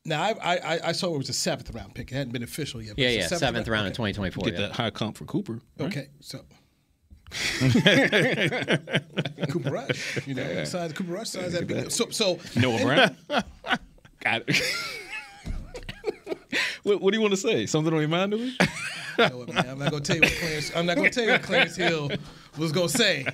[0.05, 2.11] Now I, I I- I saw it was a seventh round pick.
[2.11, 2.95] It hadn't been official yet.
[2.95, 3.27] but Yeah, yeah.
[3.27, 3.95] Seventh round in okay.
[3.97, 4.43] 2024.
[4.45, 4.59] Get yeah.
[4.67, 5.59] that high comp for Cooper.
[5.79, 5.87] right?
[5.87, 6.45] Okay, so
[9.49, 11.91] Cooper Rush, you know, signs Cooper Rush signs that big.
[11.91, 13.15] So so Noah Brown.
[14.21, 14.53] Got it.
[16.83, 17.65] what, what do you want to say?
[17.65, 18.33] Something on your mind?
[18.33, 18.53] You
[19.17, 20.71] know man, I'm not gonna tell you what Clarence.
[20.75, 22.11] I'm not gonna tell you what Clarence Hill
[22.57, 23.25] was gonna say.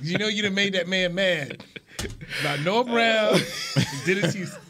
[0.00, 1.62] You know, you done made that man mad
[2.40, 3.44] about Noah Brown and
[4.06, 4.62] Dennis Houston.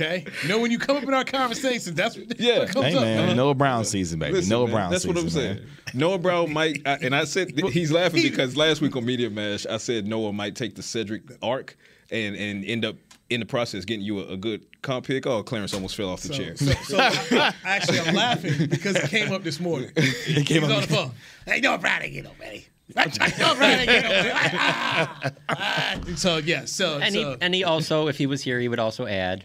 [0.00, 2.60] Okay, you know when you come up in our conversations, that's what, Yeah.
[2.60, 3.02] what comes Hey up.
[3.02, 4.34] man, Noah Brown season, baby.
[4.34, 5.14] Listen, Noah man, Brown That's season.
[5.16, 5.56] what I'm saying.
[5.56, 5.66] man.
[5.94, 9.66] Noah Brown might, I, and I said he's laughing because last week on Media Mash,
[9.66, 11.76] I said Noah might take the Cedric arc
[12.12, 12.94] and and end up
[13.28, 15.26] in the process getting you a, a good comp pick.
[15.26, 16.56] Oh, Clarence almost fell off the So, chair.
[16.56, 19.90] so, so I, actually, I'm laughing because it came up this morning.
[19.96, 21.10] It came He's up- on the phone.
[21.44, 22.66] Hey, Noah Brown ain't get no money.
[26.16, 28.78] so yeah, so And so, he and he also, if he was here, he would
[28.78, 29.44] also add,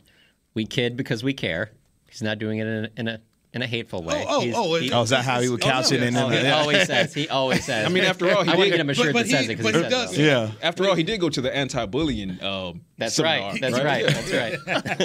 [0.54, 1.72] "We kid because we care."
[2.10, 3.20] He's not doing it in a in a,
[3.56, 4.24] in a hateful way.
[4.28, 6.16] Oh, oh, oh, he, it- Oh, is that how he would couch it in?
[6.16, 7.14] oh, in he the, always says.
[7.14, 7.86] He always says.
[7.86, 9.30] I mean, after all, he I want to did- get him a shirt but that
[9.32, 10.22] says he- it because but he, he says does- so.
[10.22, 10.52] yeah.
[10.62, 12.44] After all, he did go to the anti-bullying.
[12.44, 13.62] Um, That's seminar, right.
[13.62, 14.58] That's right.
[14.66, 15.00] That's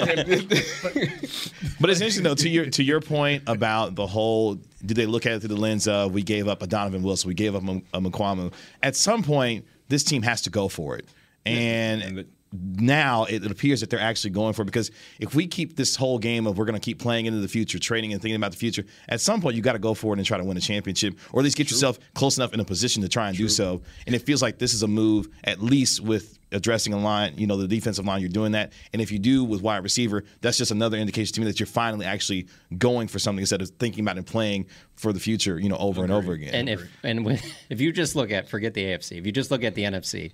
[0.95, 1.29] right.
[1.81, 4.55] But it's interesting though to your to your point about the whole.
[4.85, 7.27] Do they look at it through the lens of we gave up a Donovan Wilson,
[7.29, 8.51] we gave up a, a Mukuamu?
[8.83, 11.05] At some point, this team has to go for it,
[11.45, 12.01] and.
[12.01, 15.47] And the- now it, it appears that they're actually going for it because if we
[15.47, 18.21] keep this whole game of we're going to keep playing into the future, trading and
[18.21, 20.37] thinking about the future, at some point you got to go for it and try
[20.37, 23.09] to win a championship, or at least get yourself close enough in a position to
[23.09, 23.81] try and do so.
[24.05, 27.47] And it feels like this is a move, at least with addressing a line, you
[27.47, 28.73] know, the defensive line, you're doing that.
[28.93, 31.67] And if you do with wide receiver, that's just another indication to me that you're
[31.67, 35.69] finally actually going for something instead of thinking about and playing for the future, you
[35.69, 36.53] know, over and over again.
[36.53, 39.51] And if and when, if you just look at forget the AFC, if you just
[39.51, 40.31] look at the NFC,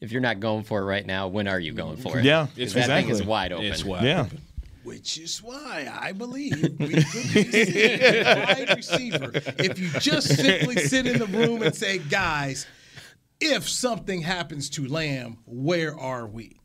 [0.00, 2.24] if you're not going for it right now, when are you going for it?
[2.24, 3.66] Yeah, it's that thing is wide open.
[3.66, 4.20] It's wide yeah.
[4.22, 4.40] open.
[4.84, 10.76] which is why I believe we could be a wide receiver if you just simply
[10.76, 12.66] sit in the room and say, guys,
[13.40, 16.60] if something happens to Lamb, where are we?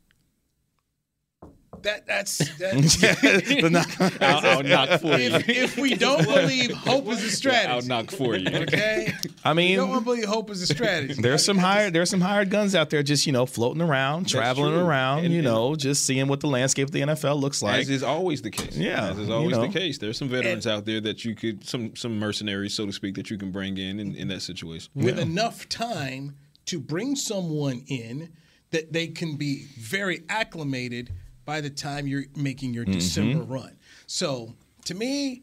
[1.84, 5.30] That that's, that's The knock- I'll, I'll knock for you.
[5.34, 8.48] if, if we don't believe hope is a strategy, I'll knock for you.
[8.48, 9.12] Okay,
[9.44, 11.20] I we mean, don't want to believe hope is a strategy.
[11.20, 14.74] There's some hired there's some hired guns out there just, you know, floating around, traveling
[14.74, 17.80] around, And- you and- know, just seeing what the landscape of the NFL looks like.
[17.82, 18.76] As is always the case.
[18.76, 19.62] Yeah, As is you always know.
[19.66, 19.98] the case.
[19.98, 23.30] There's some veterans out there that you could, some some mercenaries, so to speak, that
[23.30, 24.90] you can bring in in, in that situation.
[24.94, 26.34] with enough time
[26.66, 28.32] to bring someone in
[28.70, 31.10] that they can be very acclimated
[31.44, 33.76] by the time you're making your December run.
[34.06, 34.54] So
[34.86, 35.42] to me,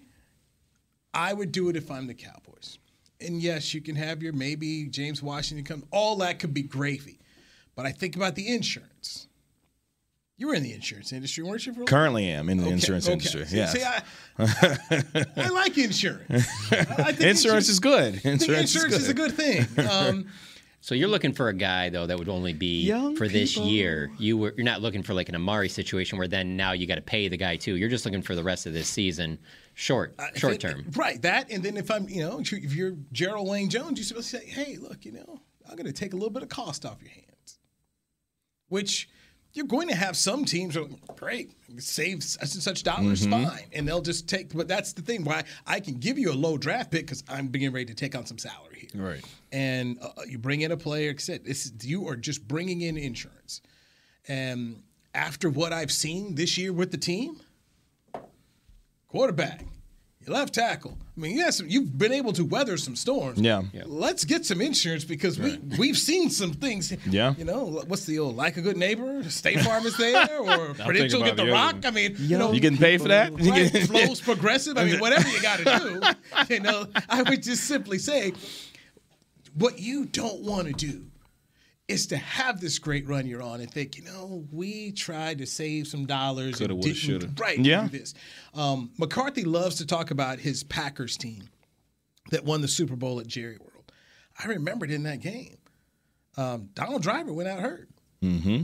[1.13, 2.77] I would do it if I'm the Cowboys.
[3.19, 5.83] And yes, you can have your maybe James Washington come.
[5.91, 7.19] All that could be gravy.
[7.75, 9.27] But I think about the insurance.
[10.37, 11.73] You were in the insurance industry, weren't you?
[11.85, 13.13] Currently am in the Okay, insurance okay.
[13.13, 13.45] industry.
[13.51, 13.67] Yeah.
[13.67, 14.01] see, I,
[15.37, 16.27] I like insurance.
[16.71, 18.15] I think Insurance is good.
[18.25, 19.67] Insurance, insurance is a good thing.
[19.87, 20.27] Um,
[20.83, 23.69] So you're looking for a guy though that would only be Young for this people.
[23.69, 24.11] year.
[24.17, 26.95] You were you're not looking for like an Amari situation where then now you got
[26.95, 27.75] to pay the guy too.
[27.77, 29.37] You're just looking for the rest of this season,
[29.75, 30.85] short I short think- term.
[30.95, 31.21] Right.
[31.21, 34.37] That, and then if I'm, you know, if you're Jerral Wayne Jones, you're supposed to
[34.39, 35.39] say, hey, look, you know,
[35.69, 37.59] I'm going to take a little bit of cost off your hands,
[38.69, 39.07] which
[39.53, 43.43] you're going to have some teams are like, great, save such and such dollars, Mm-hmm.
[43.49, 43.65] fine.
[43.73, 46.57] And they'll just take, but that's the thing why I can give you a low
[46.57, 49.01] draft pick because I'm being ready to take on some salary here.
[49.01, 49.25] Right.
[49.51, 52.97] And uh, you bring in a player, like I said, you are just bringing in
[52.97, 53.61] insurance.
[54.27, 57.39] And after what I've seen this year with the team,
[59.07, 59.65] quarterback,
[60.25, 60.97] your left tackle.
[61.17, 63.39] I mean, yes, you've been able to weather some storms.
[63.41, 63.63] Yeah.
[63.73, 63.83] yeah.
[63.85, 66.93] Let's get some insurance because we we've seen some things.
[67.07, 67.33] Yeah.
[67.37, 69.23] You know, what's the old like a good neighbor?
[69.29, 71.73] State Farm is there, or Prudential about get the the rock.
[71.73, 71.85] one.
[71.85, 73.37] I mean, you know, You getting paid for that?
[73.39, 74.77] You right, flows progressive.
[74.77, 76.01] I mean, whatever you got to do.
[76.49, 78.33] You know, I would just simply say,
[79.53, 81.05] what you don't want to do
[81.87, 85.45] is to have this great run you're on and think, you know, we tried to
[85.45, 86.57] save some dollars.
[86.57, 87.29] Coulda, and woulda, didn't- shoulda.
[87.37, 87.59] Right.
[87.59, 87.87] Yeah.
[87.87, 88.13] Do this.
[88.53, 91.49] Um, McCarthy loves to talk about his Packers team
[92.29, 93.91] that won the Super Bowl at Jerry World.
[94.41, 95.57] I remembered in that game,
[96.37, 97.89] um, Donald Driver went out hurt.
[98.23, 98.63] Mm-hmm.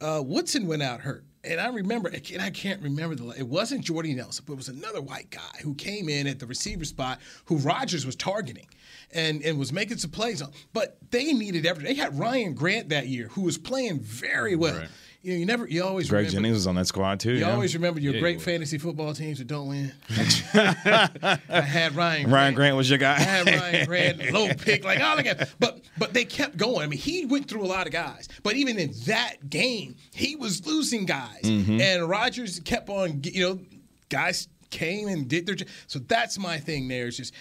[0.00, 1.24] Uh, Woodson went out hurt.
[1.42, 3.28] And I remember, and I can't remember the.
[3.30, 6.46] It wasn't Jordy Nelson, but it was another white guy who came in at the
[6.46, 8.66] receiver spot who Rodgers was targeting,
[9.12, 10.52] and and was making some plays on.
[10.74, 11.96] But they needed everything.
[11.96, 14.82] They had Ryan Grant that year, who was playing very well.
[15.22, 16.36] You know, you never, you always Greg remember.
[16.36, 17.32] Jennings was on that squad too.
[17.32, 17.52] You yeah.
[17.52, 19.92] always remember your Yeah, great fantasy football teams that don't win.
[20.54, 22.30] I had Ryan.
[22.30, 23.16] Ryan Grant was your guy.
[23.16, 26.80] I had Ryan Grant, low pick, like oh look at, but but they kept going.
[26.82, 30.36] I mean, he went through a lot of guys, but even in that game, he
[30.36, 31.80] was losing guys, Mm-hmm.
[31.80, 33.20] and Rodgers kept on.
[33.24, 33.60] You know,
[34.08, 35.54] guys came and did their.
[35.54, 36.88] jo- So that's my thing.
[36.88, 37.34] There is just,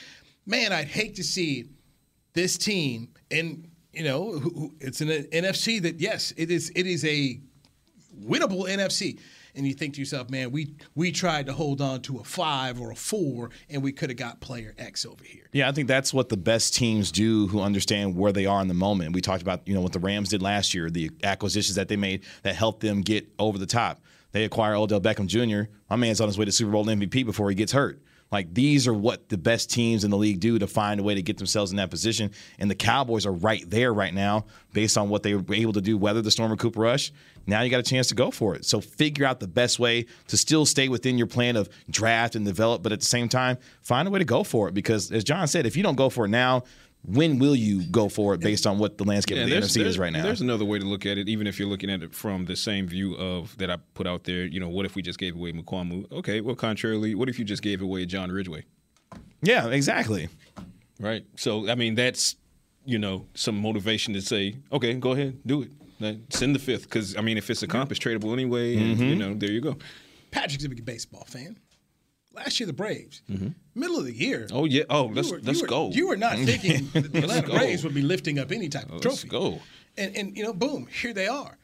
[0.46, 1.66] man, I'd hate to see
[2.34, 6.72] this team, and you know, who, who, it's an NFC that yes, it is.
[6.76, 7.40] It is a
[8.24, 9.20] winnable NFC.
[9.56, 12.80] And you think to yourself, man, we we tried to hold on to a five
[12.80, 15.50] or a four, and we could have got player X over here.
[15.52, 18.68] Yeah, I think that's what the best teams do who understand where they are in
[18.68, 19.14] the moment.
[19.14, 21.98] We talked about, you know, what the Rams did last year, the acquisitions that they
[21.98, 24.02] made that helped them get over the top.
[24.32, 25.72] They acquire Odell Beckham Jr.
[25.90, 28.00] My man's on his way to Super Bowl MVP before he gets hurt.
[28.32, 31.16] Like these are what the best teams in the league do to find a way
[31.16, 32.32] to get themselves in that position.
[32.60, 35.82] And the Cowboys are right there right now, based on what they were able to
[35.82, 37.12] do, weather the storm of Cooper Rush.
[37.48, 38.66] Now you got a chance to go for it.
[38.66, 42.46] So figure out the best way to still stay within your plan of draft and
[42.46, 44.74] develop, but at the same time, find a way to go for it.
[44.74, 46.64] Because as John said, if you don't go for it now,
[47.04, 49.86] when will you go for it based on what the landscape Yeah, of the NFC
[49.86, 50.22] is right now?
[50.24, 52.56] There's another way to look at it, even if you're looking at it from the
[52.56, 54.46] same view of that I put out there.
[54.46, 56.12] You know, what if we just gave away Mukuamu?
[56.12, 58.66] Okay, well, contrarily, what if you just gave away John Ridgeway?
[59.42, 60.28] Yeah, exactly.
[61.00, 61.26] Right.
[61.38, 62.36] So I mean, that's
[62.86, 65.72] you know some motivation to say, okay, go ahead, do it.
[66.02, 69.04] Like, Send the fifth, because I mean, if it's accomplished, tradable anyway, and, Mm-hmm.
[69.04, 69.78] you know, there you go.
[70.32, 71.58] Patrick's a big baseball fan.
[72.40, 73.50] Last year, the Braves, mm-hmm.
[73.76, 74.48] middle of the year.
[74.52, 74.84] Oh yeah.
[74.90, 75.90] Oh, you let's were- let's you were, go.
[75.92, 77.58] You were not thinking the Atlanta go.
[77.58, 79.28] Braves would be lifting up any type of Let's trophy.
[79.28, 79.60] go.
[79.98, 81.58] And and you know, boom, here they are.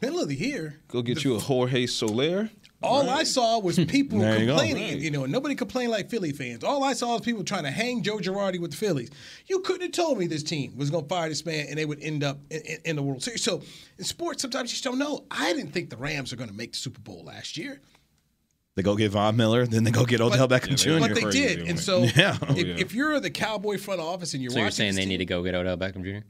[0.00, 0.80] Middle of the year.
[0.88, 2.50] Go get you a Jorge Soler.
[2.82, 4.58] All I saw was people There you go.
[4.58, 6.64] complaining, you know, and nobody complained like Philly fans.
[6.64, 9.10] All I saw was people trying to hang Joe Girardi with the Phillies.
[9.46, 11.84] You couldn't have told me this team was going to fire this man and they
[11.84, 13.44] would end up in, in, in the World Series.
[13.44, 13.62] So
[13.98, 15.24] in sports, sometimes you just don't know.
[15.30, 17.80] I didn't think the Rams are going to make the Super Bowl last year,
[18.74, 21.06] They go get Von Miller, then they go get Odell But- Beckham Yeah, Jr.
[21.06, 21.68] but they did.
[21.68, 22.36] And so Yeah.
[22.36, 25.02] if, oh, if you're the Cowboy front office and you're So you're saying this they
[25.02, 26.26] team- need to go get Odell Beckham Jr.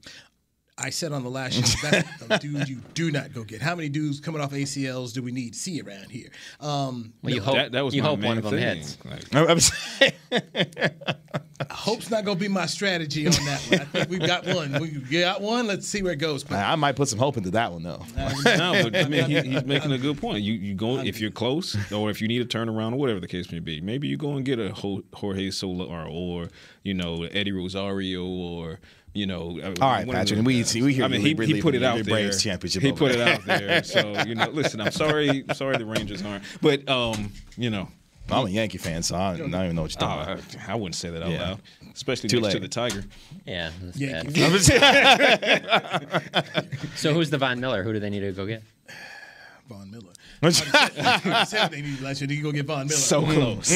[0.78, 3.60] I said on the last show, that's a dude you do not go get.
[3.60, 6.28] How many dudes coming off ACLs do we need to see around here?
[6.60, 8.52] Um, Well, you no, hope That, that was you my hope main one of them
[8.54, 8.76] thing.
[8.78, 8.98] hits.
[9.04, 10.12] Like, I- I'm saying-
[11.70, 13.80] hope's not going to be my strategy on that one.
[13.80, 14.80] I think we've got one.
[14.80, 14.88] We
[15.20, 15.66] got one.
[15.66, 16.42] Let's see where it goes.
[16.42, 18.02] But I might put some hope into that one though.
[18.16, 20.42] no, but I mean, he, he's making a good point.
[20.42, 23.28] You you go if you're close, or if you need a turnaround, or whatever the
[23.28, 23.80] case may be.
[23.80, 26.48] Maybe you go and get a Jorge Soler, or, or
[26.82, 28.80] you know Eddie Rosario, or
[29.14, 29.60] you know.
[29.80, 31.82] All right, Patrick, and we- we hear I mean, you he, really he put it
[31.82, 32.04] out there.
[32.04, 33.82] Braves championship He put it out there.
[33.84, 37.88] So you know, listen, I'm sorry, sorry the Rangers aren't, but um, you know.
[38.30, 40.68] I'm a Yankee fan, so I, I don't even know what you're Oh, talking about.
[40.68, 41.42] I, I wouldn't say that out Yeah.
[41.42, 41.60] loud,
[41.92, 43.04] especially Too next to the Tiger.
[43.44, 45.68] Yeah, Yeah, bad.
[46.96, 47.82] So who's the Von Miller?
[47.82, 48.62] Who do they need to go get?
[49.68, 50.12] Von Miller.
[50.44, 52.30] I said they need last year.
[52.30, 52.98] You go get Von Miller.
[52.98, 53.70] so close.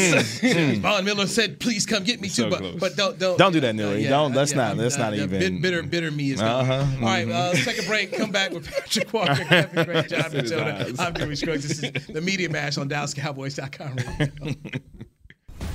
[0.81, 2.81] Von Miller said, "Please come get me too." So but close.
[2.81, 4.05] but don't don't Don't do that, Newy.
[4.05, 6.43] Don't- let's not- I'm- let's not uh, even- bitter bitter me is.
[6.43, 6.73] Uh-huh.
[6.73, 8.17] All right, uh, let's take a break.
[8.17, 10.99] Come back with Patrick Walker, Kevin Gray, Jon Machota.
[10.99, 11.69] I'm Newy Scruggs.
[11.69, 13.97] This is the Media Mash on DallasCowboys.com.
[14.19, 14.55] Radio.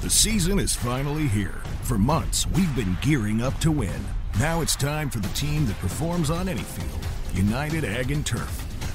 [0.01, 1.61] The season is finally here.
[1.83, 4.01] For months, we've been gearing up to win.
[4.39, 8.65] Now it's time for the team that performs on any field United Ag and Turf.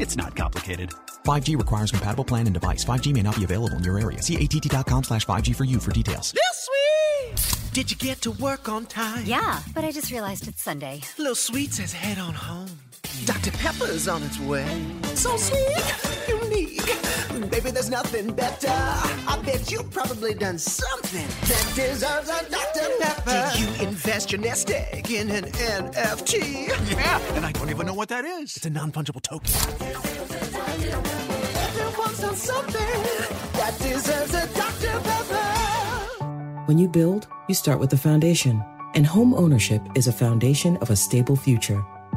[0.00, 0.92] It's not complicated.
[1.24, 2.82] 5G requires compatible plan and device.
[2.84, 4.22] 5G may not be available in your area.
[4.22, 6.32] See att.com slash 5G for you for details.
[6.32, 7.72] Lil Sweet!
[7.74, 9.24] Did you get to work on time?
[9.26, 11.02] Yeah, but I just realized it's Sunday.
[11.18, 12.70] Little Sweet says head on home.
[13.26, 13.50] Dr.
[13.52, 14.66] Pepper's on its way.
[15.14, 15.84] So sweet,
[16.50, 17.50] unique.
[17.50, 18.68] Baby, there's nothing better.
[18.68, 22.88] I bet you've probably done something that deserves a Dr.
[23.00, 23.52] Pepper.
[23.52, 26.68] Did you invest your nest egg in an NFT?
[26.92, 28.56] Yeah, and I don't even know what that is.
[28.56, 29.50] It's a non fungible token.
[31.56, 33.02] Everyone's done something
[33.54, 35.00] that deserves a Dr.
[35.00, 36.26] Pepper.
[36.66, 38.62] When you build, you start with the foundation.
[38.94, 41.80] And home ownership is a foundation of a stable future.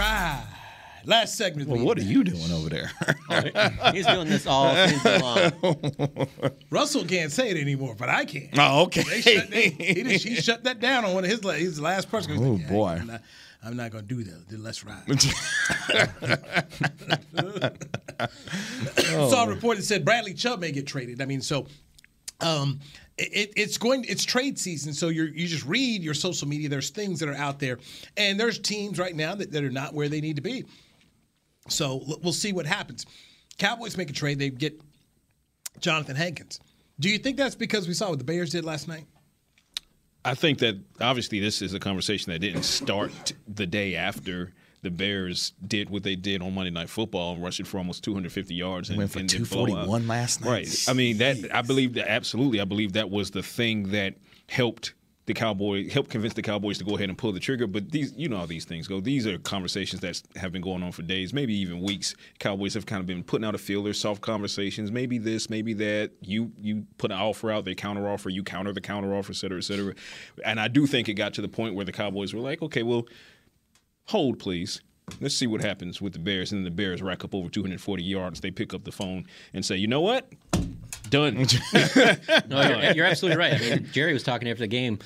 [0.00, 0.56] That's right.
[1.06, 1.68] Last segment.
[1.70, 2.90] Well, what are you doing over there?
[3.92, 6.28] He's doing this all season long.
[6.70, 8.50] Russell can't say it anymore, but I can.
[8.58, 9.02] Oh, okay.
[9.04, 11.80] They shut, they, he, just- he shut that down on one of his, la- his
[11.80, 12.36] last person.
[12.38, 12.98] Oh, boy.
[13.00, 13.22] I'm not,
[13.64, 14.48] I'm not going to do that.
[14.50, 15.06] Then Let's ride.
[19.30, 21.22] Saw a report that said Bradley Chubb may get traded.
[21.22, 21.66] I mean, so
[22.40, 22.80] um,
[23.20, 24.04] it, it's going.
[24.08, 26.68] It's trade season, so you you just read your social media.
[26.68, 27.78] There's things that are out there,
[28.16, 30.64] and there's teams right now that, that are not where they need to be.
[31.68, 33.06] So we'll see what happens.
[33.58, 34.38] Cowboys make a trade.
[34.38, 34.80] They get
[35.80, 36.60] Jonathan Hankins.
[36.98, 39.04] Do you think that's because we saw what the Bears did last night?
[40.24, 44.52] I think that obviously this is a conversation that didn't start the day after
[44.82, 48.88] the Bears did what they did on Monday Night Football, rushing for almost 250 yards
[48.88, 50.50] and Went for and 241 last night.
[50.50, 50.84] Right.
[50.88, 51.54] I mean that.
[51.54, 52.60] I believe that absolutely.
[52.60, 54.14] I believe that was the thing that
[54.48, 54.94] helped
[55.30, 57.68] the Cowboy helped convince the Cowboys to go ahead and pull the trigger.
[57.68, 58.98] But these, you know how these things go.
[58.98, 62.16] These are conversations that have been going on for days, maybe even weeks.
[62.40, 64.90] Cowboys have kind of been putting out a feeler, soft conversations.
[64.90, 66.10] Maybe this, maybe that.
[66.20, 69.36] You you put an offer out, they counter offer, you counter the counter offer, et
[69.36, 69.94] cetera, et cetera.
[70.44, 72.82] And I do think it got to the point where the Cowboys were like, okay,
[72.82, 73.06] well,
[74.06, 74.80] hold please.
[75.20, 76.52] Let's see what happens with the Bears.
[76.52, 78.40] And then the Bears rack up over 240 yards.
[78.40, 80.28] They pick up the phone and say, you know what?
[81.10, 81.46] Done.
[82.48, 83.54] No, you're, you're absolutely right.
[83.54, 84.98] I mean, Jerry was talking after the game.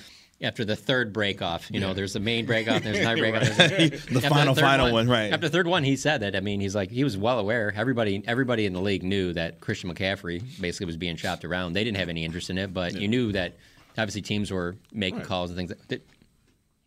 [0.43, 3.35] After the third break off, you know, there's the main break off, there's another break
[3.37, 3.59] off.
[3.59, 3.91] Right.
[3.93, 5.33] The After final, third final one, right.
[5.33, 6.35] After the third one, he said that.
[6.37, 7.73] I mean, he's like, he was well aware.
[7.75, 11.73] Everybody, everybody in the league knew that Christian McCaffrey basically was being chopped around.
[11.73, 13.55] They didn't have any interest in it, but you knew that
[13.97, 15.27] obviously teams were making Right.
[15.29, 15.73] calls and things.
[15.89, 16.03] Did,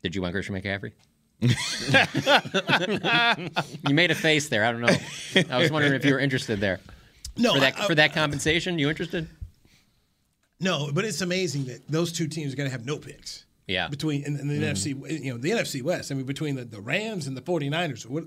[0.04, 0.92] did you want Christian McCaffrey?
[1.40, 1.54] You
[3.94, 4.64] made a face there.
[4.66, 4.96] I don't know.
[5.50, 6.80] I was wondering if you were interested there.
[7.38, 9.28] No, for that I- for that compensation, you interested?
[10.60, 13.46] No, but it's amazing that those two teams are going to have no picks.
[13.68, 13.90] Yeah.
[13.90, 14.64] Between in, in the Mm-hmm.
[15.04, 16.12] NFC, you know, the NFC West.
[16.12, 18.08] I mean, between the, the Rams and the 49ers.
[18.08, 18.24] What,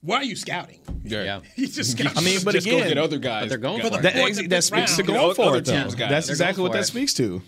[0.00, 0.80] why are you scouting?
[1.04, 1.40] Yeah.
[1.54, 2.16] You just scout.
[2.16, 3.42] I mean, but Just again, go get other guys.
[3.42, 4.02] But they're going for one.
[4.02, 5.14] the that, fourth and that fifth speaks to round.
[5.14, 5.72] going for it, though.
[5.82, 6.08] teams got it.
[6.10, 6.84] That's They're exactly what that it.
[6.86, 7.42] speaks to.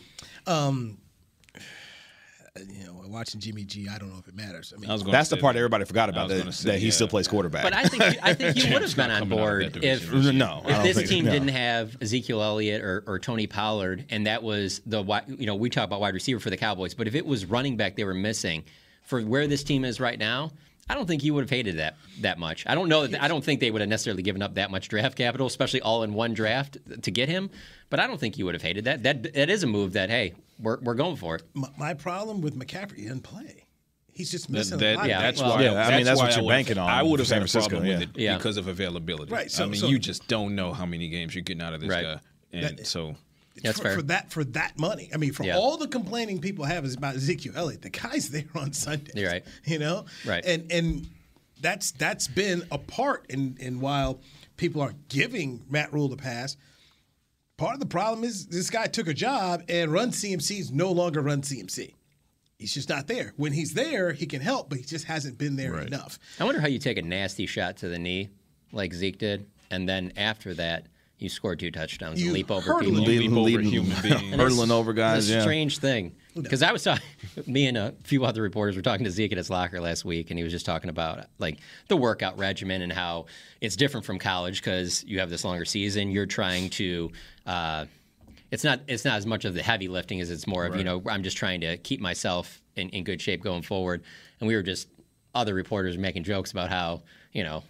[0.47, 0.99] Um,
[2.69, 4.73] you know, watching Jimmy G, I don't know if it matters.
[4.75, 5.59] I mean, I was That's the part that.
[5.61, 6.93] everybody forgot about that, say, that he yeah.
[6.93, 7.63] still plays quarterback.
[7.63, 10.13] But I think I think he would have been on coming out of board if
[10.13, 11.31] no, I if this think- team no.
[11.31, 15.55] didn't have Ezekiel Elliott or, or Tony Pollard, and that was the wi- you know
[15.55, 18.05] we talk about wide receiver for the Cowboys, but if it was running back they
[18.05, 18.65] were missing
[19.03, 20.51] for where this team is right now,
[20.91, 22.65] I don't think you would have hated that that much.
[22.67, 23.07] I don't know.
[23.07, 25.81] That, I don't think they would have necessarily given up that much draft capital, especially
[25.81, 27.51] all in one draft to get him.
[27.89, 29.03] But I don't think you would have hated that.
[29.05, 31.43] That that is a move that hey, we're we're going for it.
[31.55, 33.65] my, my problem with McCaffrey, he doesn't play.
[34.15, 35.09] He's just That, missing that- a lot.
[35.09, 35.63] Yeah, that's well- why.
[35.63, 37.63] Yeah, I mean, that's what you're banking on I would have for had a San
[37.63, 38.37] problem Francisco, with it yeah.
[38.37, 39.33] because of availability.
[39.33, 41.73] Right, so- I mean, so- you just don't know how many games you're getting out
[41.73, 42.03] of this Right.
[42.05, 42.21] guy,
[42.53, 43.15] and so
[43.63, 43.97] That's for, fair.
[43.97, 45.11] for that for that money.
[45.13, 45.57] I mean, for Yeah.
[45.57, 47.83] all the complaining people have is about Ezekiel Elliott.
[47.83, 49.13] The guy's there on Sunday.
[49.15, 49.45] You're right.
[49.67, 50.07] You know.
[50.25, 50.45] Right.
[50.45, 51.07] And and
[51.61, 53.27] that's that's been a part.
[53.31, 54.21] And and while
[54.57, 56.57] people are giving Matt Rhule the pass,
[57.57, 60.91] part of the problem is this guy took a job and Run CMC is no
[60.93, 61.95] longer Run CMC.
[62.59, 63.33] He's just not there.
[63.37, 66.19] When he's there, he can help, but he just hasn't been there enough.
[66.39, 68.29] I wonder how you take a nasty shot to the knee
[68.71, 70.87] like Zeke did, and then after that
[71.23, 73.05] you score two touchdowns You and leap over hurdle people.
[73.05, 73.09] it.
[73.09, 74.35] leap over human beings.
[74.35, 75.25] hurtling over guys.
[75.25, 75.43] It's a Yeah.
[75.43, 77.05] strange thing because I was talking.
[77.47, 80.31] Me and a few other reporters were talking to Zeke at his locker last week,
[80.31, 81.59] and he was just talking about like
[81.89, 83.27] the workout regimen and how
[83.61, 86.11] it's different from college because you have this longer season.
[86.11, 87.11] You're trying to.
[87.47, 87.87] Uh,
[88.51, 88.81] it's not.
[88.89, 91.03] It's not as much of the heavy lifting as it's more of you know.
[91.09, 94.03] I'm just trying to keep myself in, in good shape going forward.
[94.41, 94.89] And we were just
[95.35, 97.03] other reporters making jokes about how
[97.33, 97.63] you know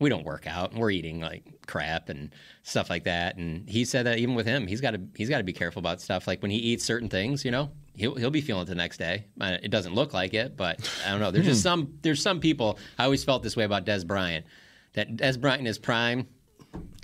[0.00, 2.30] we don't work out and we're eating like crap and
[2.62, 3.36] stuff like that.
[3.36, 5.80] And he said that even with him, he's got to he's got to be careful
[5.80, 7.44] about stuff like when he eats certain things.
[7.44, 9.24] You know, he'll he'll be feeling it the next day.
[9.40, 11.30] It doesn't look like it, but I don't know.
[11.30, 11.68] There's just hmm.
[11.68, 12.78] some there's some people.
[12.98, 14.46] I always felt this way about Dez Bryant.
[14.94, 16.28] That Dez Bryant in his prime.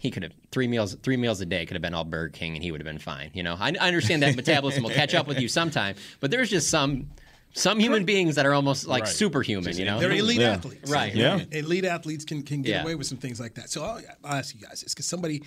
[0.00, 2.54] He could have three meals three meals a day could have been all Burger King
[2.54, 3.30] and he would have been fine.
[3.34, 6.50] You know, I, I understand that metabolism will catch up with you sometime, but there's
[6.50, 7.08] just some
[7.52, 9.12] some human beings that are almost like Right.
[9.12, 9.76] superhuman.
[9.76, 10.52] You know, They're elite Yeah.
[10.52, 10.90] athletes.
[10.90, 11.14] Right.
[11.14, 11.44] Yeah.
[11.50, 12.82] Elite athletes can, can get Yeah.
[12.82, 13.70] away with some things like that.
[13.70, 15.42] So I'll, I'll ask you guys this because somebody,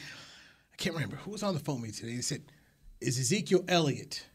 [0.72, 2.16] I can't remember who was on the phone with me today.
[2.16, 2.44] They said,
[3.02, 4.26] Is Ezekiel Elliott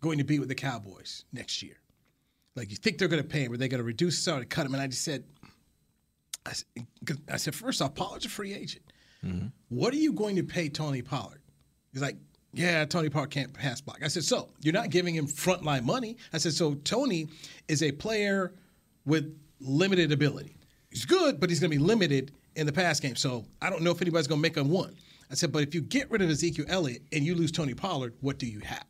[0.00, 1.76] going to be with the Cowboys next year?
[2.56, 3.52] Like, you think they're going to pay him?
[3.52, 4.74] Are they going to reduce his salary, cut him?
[4.74, 5.24] And I just said,
[6.46, 6.64] I, s-
[7.04, 8.84] 'cause I said, first off, Pollard's a free agent.
[9.24, 9.48] Mm-hmm.
[9.68, 11.42] What are you going to pay Tony Pollard?
[11.92, 12.16] He's like,
[12.52, 14.00] yeah, Tony Park can't pass block.
[14.02, 16.16] I said, so you're not giving him frontline money.
[16.32, 17.28] I said, so Tony
[17.68, 18.52] is a player
[19.04, 20.56] with limited ability.
[20.90, 23.14] He's good, but he's going to be limited in the pass game.
[23.16, 24.96] So I don't know if anybody's going to make him one.
[25.30, 28.14] I said, but if you get rid of Ezekiel Elliott and you lose Tony Pollard,
[28.20, 28.84] what do you have?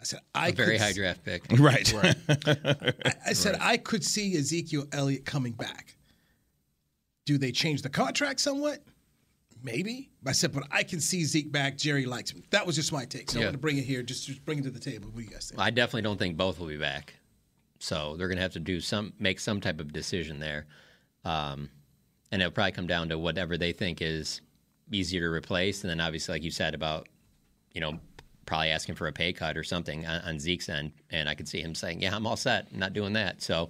[0.00, 1.42] I said, I a very could high s- draft pick.
[1.58, 1.92] Right.
[3.26, 5.96] I said I could see Ezekiel Elliott coming back.
[7.26, 8.82] Do they change the contract somewhat?
[9.62, 10.10] Maybe.
[10.26, 11.76] I said, but I can see Zeke back.
[11.76, 12.42] Jerry likes him.
[12.50, 13.30] That was just my take.
[13.30, 13.46] So Yeah.
[13.46, 14.02] I'm going to bring it here.
[14.02, 15.08] Just, just bring it to the table.
[15.10, 15.60] What do you guys think?
[15.60, 17.14] I definitely don't think both will be back.
[17.78, 20.66] So they're going to have to do some, make some type of decision there,
[21.24, 21.70] um,
[22.32, 24.40] and it'll probably come down to whatever they think is
[24.90, 27.08] easier to replace, and then obviously, like you said about,
[27.72, 28.00] you know,
[28.46, 31.46] probably asking for a pay cut or something on, on Zeke's end, and I could
[31.46, 33.68] see him saying, "Yeah, I'm all set, I'm not doing that." So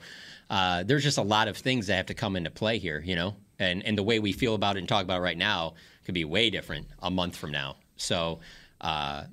[0.48, 3.14] uh, there's just a lot of things that have to come into play here, you
[3.14, 5.74] know, and and the way we feel about it and talk about it right now
[6.04, 7.76] could be way different a month from now.
[7.96, 8.40] So.
[8.80, 9.24] Uh,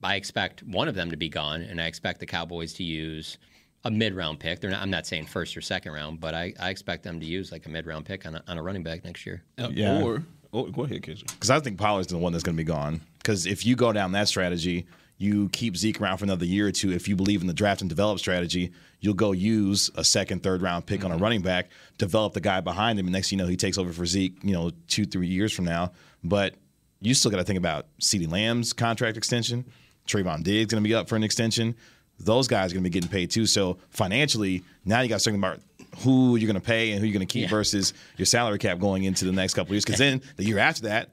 [0.00, 3.36] I expect one of them to be gone, and I expect the Cowboys to use
[3.82, 4.60] a mid-round pick.
[4.60, 7.26] They're not, I'm not saying first or second round, but I, I expect them to
[7.26, 9.42] use like a mid-round pick on a, on a running back next year.
[9.56, 10.00] Yeah.
[10.04, 11.26] Or, oh, go ahead, Kitchen.
[11.32, 13.00] Because I think Pollard's the one that's going to be gone.
[13.18, 14.86] Because if you go down that strategy,
[15.18, 16.92] you keep Zeke around for another year or two.
[16.92, 20.62] If you believe in the draft and develop strategy, you'll go use a second, third
[20.62, 21.22] round pick on a mm-hmm.
[21.22, 23.92] running back, develop the guy behind him, and next thing you know, he takes over
[23.92, 25.92] for Zeke, you know, two, three years from now.
[26.22, 26.54] But
[27.00, 29.64] you still got to think about CeeDee Lamb's contract extension.
[30.06, 31.74] Trevon Diggs going to be up for an extension.
[32.20, 33.46] Those guys are going to be getting paid too.
[33.46, 35.60] So financially, now you got to think about
[35.98, 37.50] who you're going to pay and who you're going to keep Yeah.
[37.50, 39.84] versus your salary cap going into the next couple of years.
[39.84, 41.10] Because then the year after that,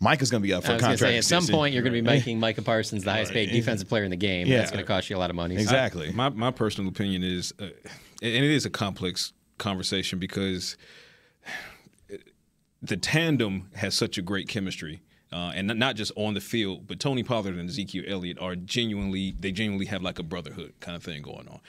[0.00, 1.46] Micah's going to be up for I a was going contract to say, at some
[1.52, 4.16] point, you're going to be making Micah Parsons the highest paid defensive player in the
[4.16, 4.46] game.
[4.46, 4.58] Yeah.
[4.58, 5.56] That's going to cost you a lot of money.
[5.56, 6.10] Exactly.
[6.12, 10.76] My my personal opinion is, uh, and it is a complex conversation because
[12.82, 15.02] the tandem has such a great chemistry.
[15.32, 19.34] Uh, and not- just on the field, but Tony Pollard and Ezekiel Elliott are genuinely,
[19.38, 21.60] they genuinely have like a brotherhood kind of thing going on.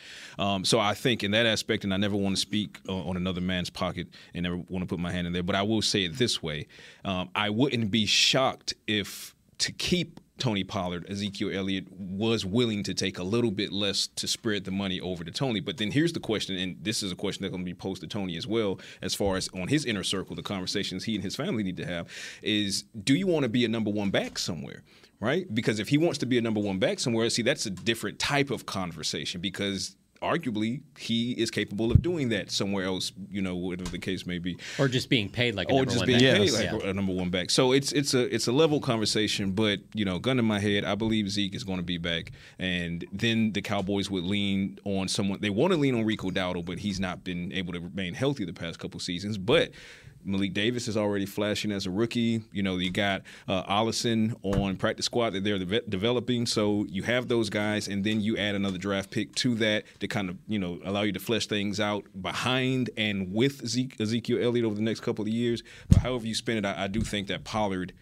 [0.44, 3.18] Um, so I think in that aspect, and I never want to speak on, on
[3.18, 5.82] another man's pocket and never want to put my hand in there, but I will
[5.84, 6.68] say it this way.
[7.06, 12.96] Um, I wouldn't be shocked if to keep Tony Pollard, Ezekiel Elliott was willing to
[12.96, 15.60] take a little bit less to spread the money over to Tony.
[15.60, 18.02] But then here's the question, and this is a question that's going to be posed
[18.02, 21.24] to Tony as well, as far as on his inner circle, the conversations he and
[21.24, 22.10] his family need to have
[22.42, 24.82] is do you want to be a number one back somewhere?
[25.20, 25.46] Right?
[25.54, 28.18] Because if he wants to be a number one back somewhere, see, that's a different
[28.18, 33.56] type of conversation because arguably he is capable of doing that somewhere else, you know,
[33.56, 36.08] whatever the case may be Or just being paid like a or number just one
[36.08, 36.38] being back.
[36.38, 36.72] paid Yeah.
[36.74, 37.50] like a number one back.
[37.50, 40.86] So it's it's a it's a level conversation, but you know, gun to my head,
[40.86, 45.08] I believe Zeke is going to be back, and then the Cowboys would lean on
[45.08, 45.40] someone.
[45.42, 48.46] They want to lean on Rico Dowdle, but he's not been able to remain healthy
[48.46, 49.38] the past couple seasons.
[49.38, 49.72] But
[50.24, 52.44] Malik Davis is already flashing as a rookie.
[52.52, 56.46] You know, you got uh, Allison on practice squad that they're deve- developing.
[56.46, 60.08] So you have those guys, and then you add another draft pick to that to
[60.08, 64.40] kind of you know allow you to flesh things out behind and with Zeke, Ezekiel
[64.42, 65.64] Elliott over the next couple of years.
[65.90, 67.94] But however you spin it, I, I do think that Pollard,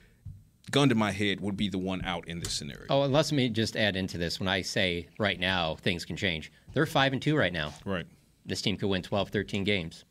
[0.71, 2.85] gun to my head, would be the one out in this scenario.
[2.89, 4.39] Oh, and let me just add into this.
[4.39, 6.51] When I say right now, things can change.
[6.73, 7.73] They're 5 and 2 right now.
[7.85, 8.05] Right.
[8.45, 10.05] This team could win 12, 13 games.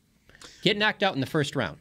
[0.61, 1.77] Get knocked out in the first round.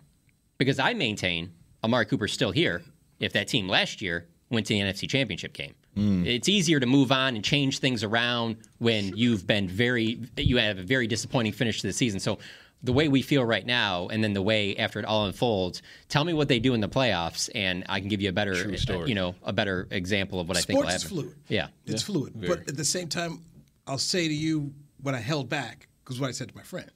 [0.58, 1.52] Because I maintain
[1.82, 2.82] Amari Cooper's still here
[3.20, 5.74] if that team last year went to the NFC Championship game.
[5.94, 6.24] Hmm.
[6.26, 10.78] It's easier to move on and change things around when you've been very, you have
[10.78, 12.20] a very disappointing finish to the season.
[12.20, 12.38] So
[12.82, 16.24] the way we feel right now, and then the way after it all unfolds, tell
[16.24, 18.76] me what they do in the playoffs, and I can give you a better, True
[18.76, 19.08] story.
[19.08, 21.34] you know, a better example of what I think will Sports is fluid.
[21.48, 22.34] Yeah, It's fluid.
[22.34, 22.56] very.
[22.56, 23.40] But at the same time,
[23.86, 26.90] I'll say to you what I held back because what I said to my friend.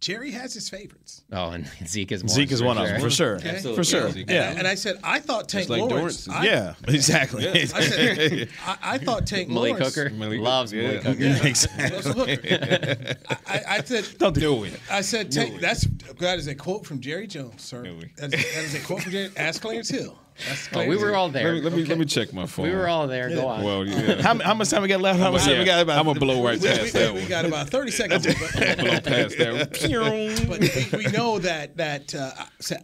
[0.00, 1.22] Jerry has his favorites.
[1.32, 2.28] Oh, and Zeke is one.
[2.28, 3.34] Zeke is for one of them for sure.
[3.36, 3.58] Okay.
[3.74, 4.06] For sure.
[4.06, 4.52] And, Yeah.
[4.54, 6.28] I, and I said I thought Tank like Lawrence.
[6.28, 7.48] I, yeah, exactly.
[7.48, 9.94] I said I, I thought Tank Malik Lawrence.
[9.96, 10.82] Hooker Malik- loves yeah.
[10.82, 11.46] Malik Hooker.
[11.48, 12.12] exactly.
[12.12, 13.16] Loves a.
[13.50, 14.78] I, I said Don't do it.
[14.90, 15.86] I said Tank, that's
[16.20, 17.82] that is a quote from Jerry Jones, sir.
[18.16, 19.30] That's, that is a quote from Jerry.
[19.36, 20.18] Ask Clarence Hill.
[20.46, 21.54] That's Oh, we were all there.
[21.54, 22.66] Let me let me, let me check my phone.
[22.68, 23.28] we were all there.
[23.30, 23.62] Go on.
[23.64, 24.22] Well, yeah.
[24.22, 25.18] How, how much time we got left?
[25.18, 25.80] How much time we got?
[25.82, 27.28] About I'm gonna blow right We, past we- that we one.
[27.28, 28.26] got about 30 seconds.
[28.26, 30.38] but- blow past that.
[30.48, 30.60] but
[30.98, 32.30] we, we know that that uh,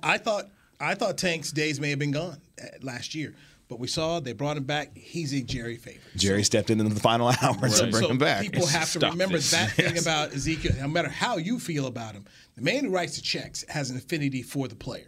[0.02, 0.46] I thought
[0.80, 3.34] I thought Tank's days may have been gone uh, last year,
[3.68, 4.96] but we saw they brought him back.
[4.96, 6.02] He's a Jerry favorite.
[6.16, 8.42] Jerry stepped in in the final hours So, to bring so him back.
[8.42, 9.52] people have to Stop remember this.
[9.52, 10.72] that thing about Ezekiel.
[10.80, 12.24] No matter how you feel about him,
[12.56, 15.06] the man who writes the checks has an affinity for the player.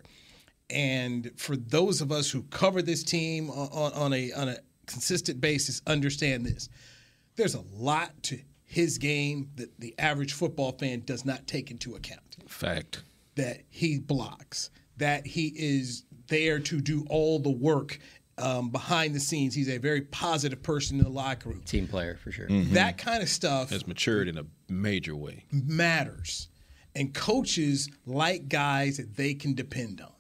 [0.71, 4.57] And for those of us who cover this team on, on, on a on a
[4.87, 6.69] consistent basis, understand this.
[7.37, 11.95] There's a lot to his game that the average football fan does not take into
[11.95, 13.03] account Fact.
[13.37, 17.99] that he blocks, that he is there to do all the work
[18.39, 19.55] um, behind the scenes.
[19.55, 21.63] He's a very positive person in the locker room.
[21.63, 22.49] Team player for sure.
[22.49, 25.45] That kind of stuff Has matured in a major way.
[25.53, 26.49] matters.
[26.95, 30.11] And coaches like guys that they can depend on.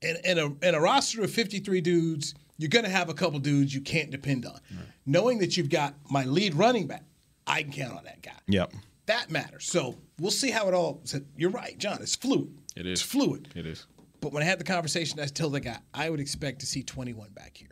[0.00, 3.38] In, in, a, in a roster of 53 dudes, you're going to have a couple
[3.38, 4.60] dudes you can't depend on.
[5.06, 7.04] Knowing that you've got my lead running back,
[7.46, 8.32] I can count on that guy.
[8.46, 8.72] Yep.
[9.06, 9.64] That matters.
[9.66, 11.02] So we'll see how it all.
[11.36, 11.98] You're right, John.
[12.02, 12.56] It's fluid.
[12.76, 13.48] It is It's fluid.
[13.54, 13.86] It is.
[14.20, 16.82] But when I had the conversation, I told the guy I would expect to see
[16.82, 17.68] 21 back here.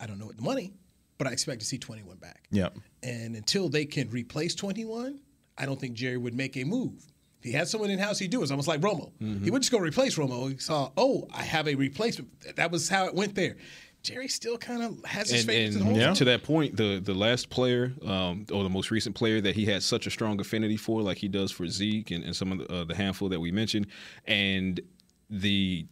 [0.00, 0.72] I don't know what the money,
[1.18, 2.44] but I expect to see 21 back.
[2.50, 2.76] Yep.
[3.02, 5.20] And until they can replace 21,
[5.56, 7.06] I don't think Jerry would make a move.
[7.42, 8.42] If he had someone in house, he'd do it.
[8.44, 9.10] It's almost like Romo.
[9.20, 9.42] Mm-hmm.
[9.42, 10.48] He wouldn't just go replace Romo.
[10.48, 12.54] He saw, oh, I have a replacement.
[12.54, 13.56] That was how it went there.
[14.04, 16.14] Jerry still kind of has his and, favorites and at home.
[16.14, 19.64] to that point, the the last player um, or the most recent player that he
[19.64, 22.58] had such a strong affinity for, like he does for Zeke and, and some of
[22.58, 23.88] the, uh, the handful that we mentioned,
[24.24, 24.80] and
[25.28, 25.86] the,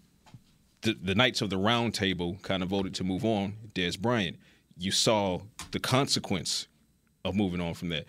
[0.82, 3.54] the the Knights of the Round Table kind of voted to move on.
[3.74, 4.36] Dez Bryant,
[4.78, 5.40] you saw
[5.72, 6.68] the consequence
[7.24, 8.06] of moving on from that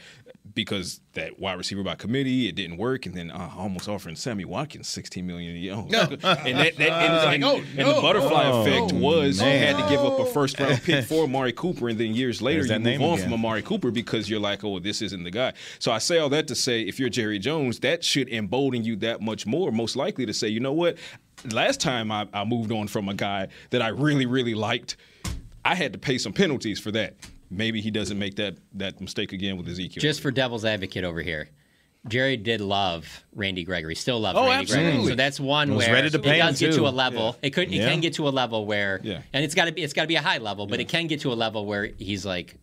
[0.54, 4.44] because that wide receiver by committee it didn't work, and then uh, almost offering Sammy
[4.44, 5.74] Watkins sixteen million a year.
[5.74, 6.00] Oh, No.
[6.10, 9.78] and that, that and, Like, and- oh, and the butterfly Oh, effect was you had
[9.78, 12.70] to give up a first round pick for Amari Cooper, and then years later There's
[12.70, 13.26] you that move name on again.
[13.26, 15.54] from Amari Cooper because you're like, oh, this isn't the guy.
[15.80, 18.96] So I say all that to say, if you're Jerry Jones, that should embolden you
[18.98, 20.98] that much more, most likely to say, you know what,
[21.52, 24.98] last time I, I moved on from a guy that I really, really liked,
[25.64, 27.16] I had to pay some penalties for that.
[27.54, 30.02] Maybe he doesn't make that that mistake again with Ezekiel.
[30.02, 31.50] Just for devil's advocate over here.
[32.08, 34.86] Jerry did love Randy Gregory, still loves Oh, Randy Gregory.
[34.88, 35.12] absolutely.
[35.12, 37.36] So that's one where it does him, get to a level.
[37.44, 37.90] It could it Yeah.
[37.92, 39.22] can get to a level where Yeah.
[39.34, 41.32] and it's gotta be it's gotta be a high level, but it can get to
[41.32, 42.56] a level where he's like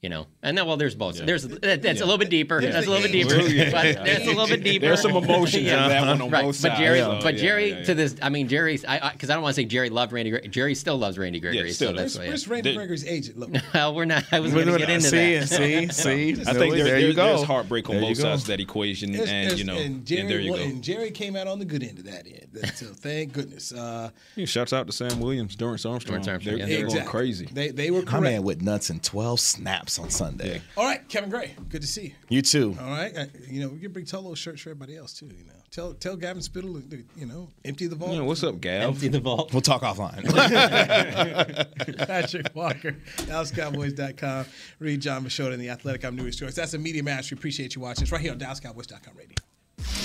[0.00, 1.18] you know, and then well, there's both.
[1.18, 2.60] There's that, that's a little bit deeper.
[2.60, 3.34] That's a little bit deeper.
[3.40, 3.70] Yeah.
[3.72, 4.86] But that's a little bit deeper.
[4.86, 6.44] There's some emotions in that one on right.
[6.44, 6.78] both But sides.
[6.78, 7.84] Jerry, so, but yeah, Jerry, yeah, yeah.
[7.84, 10.30] to this, I mean, Jerry's, I because I, don't want to say Jerry loved Randy.
[10.30, 10.48] Gregory.
[10.50, 11.66] Jerry still loves Randy Gregory.
[11.66, 12.28] Yeah, still so that's why.
[12.28, 13.38] Where's Randy They- Gregory's agent?
[13.38, 14.24] Look, Well, we're not.
[14.30, 15.48] I was going to get into see, that.
[15.48, 17.24] See, see, I think there, there there- you go.
[17.36, 18.22] there's heartbreak on There you both go.
[18.22, 20.62] sides of that equation, There's- and there's- you know, and Jerry, and there you go.
[20.62, 22.72] and Jerry came out on the good end of that end.
[22.76, 23.72] So thank goodness.
[23.72, 24.10] Uh,
[24.44, 26.20] shouts out to Sam Williams, Dorance Armstrong.
[26.22, 26.66] Dorance They're, yeah.
[26.66, 26.98] they're exactly.
[27.00, 27.48] going crazy.
[27.52, 30.60] They they were My man with nuts and 12 snaps on Sunday.
[30.76, 32.12] All right, Kevin Gray, good to see you.
[32.28, 32.76] You too.
[32.80, 35.26] All right, uh, you know we can bring Tolo shirts for everybody else too.
[35.26, 38.12] You know, tell tell Gavin Spittle, to, you know, empty the vault.
[38.12, 38.82] Yeah, what's up, Gav?
[38.82, 39.52] Empty the vault.
[39.52, 40.24] We'll talk offline.
[42.06, 44.46] Patrick Walker, DallasCowboys.com.
[44.80, 46.04] Read Jon Machota in the Athletic.
[46.04, 46.56] I'm Newy Scruggs.
[46.56, 47.30] That's a Media Mash.
[47.30, 48.02] We appreciate you watching.
[48.02, 49.36] It's right here on DallasCowboys.com radio.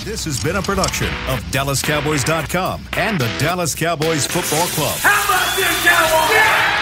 [0.04, 4.98] This has been a production of DallasCowboys.com and the Dallas Cowboys Football Club.
[4.98, 6.73] How about this, Cowboys?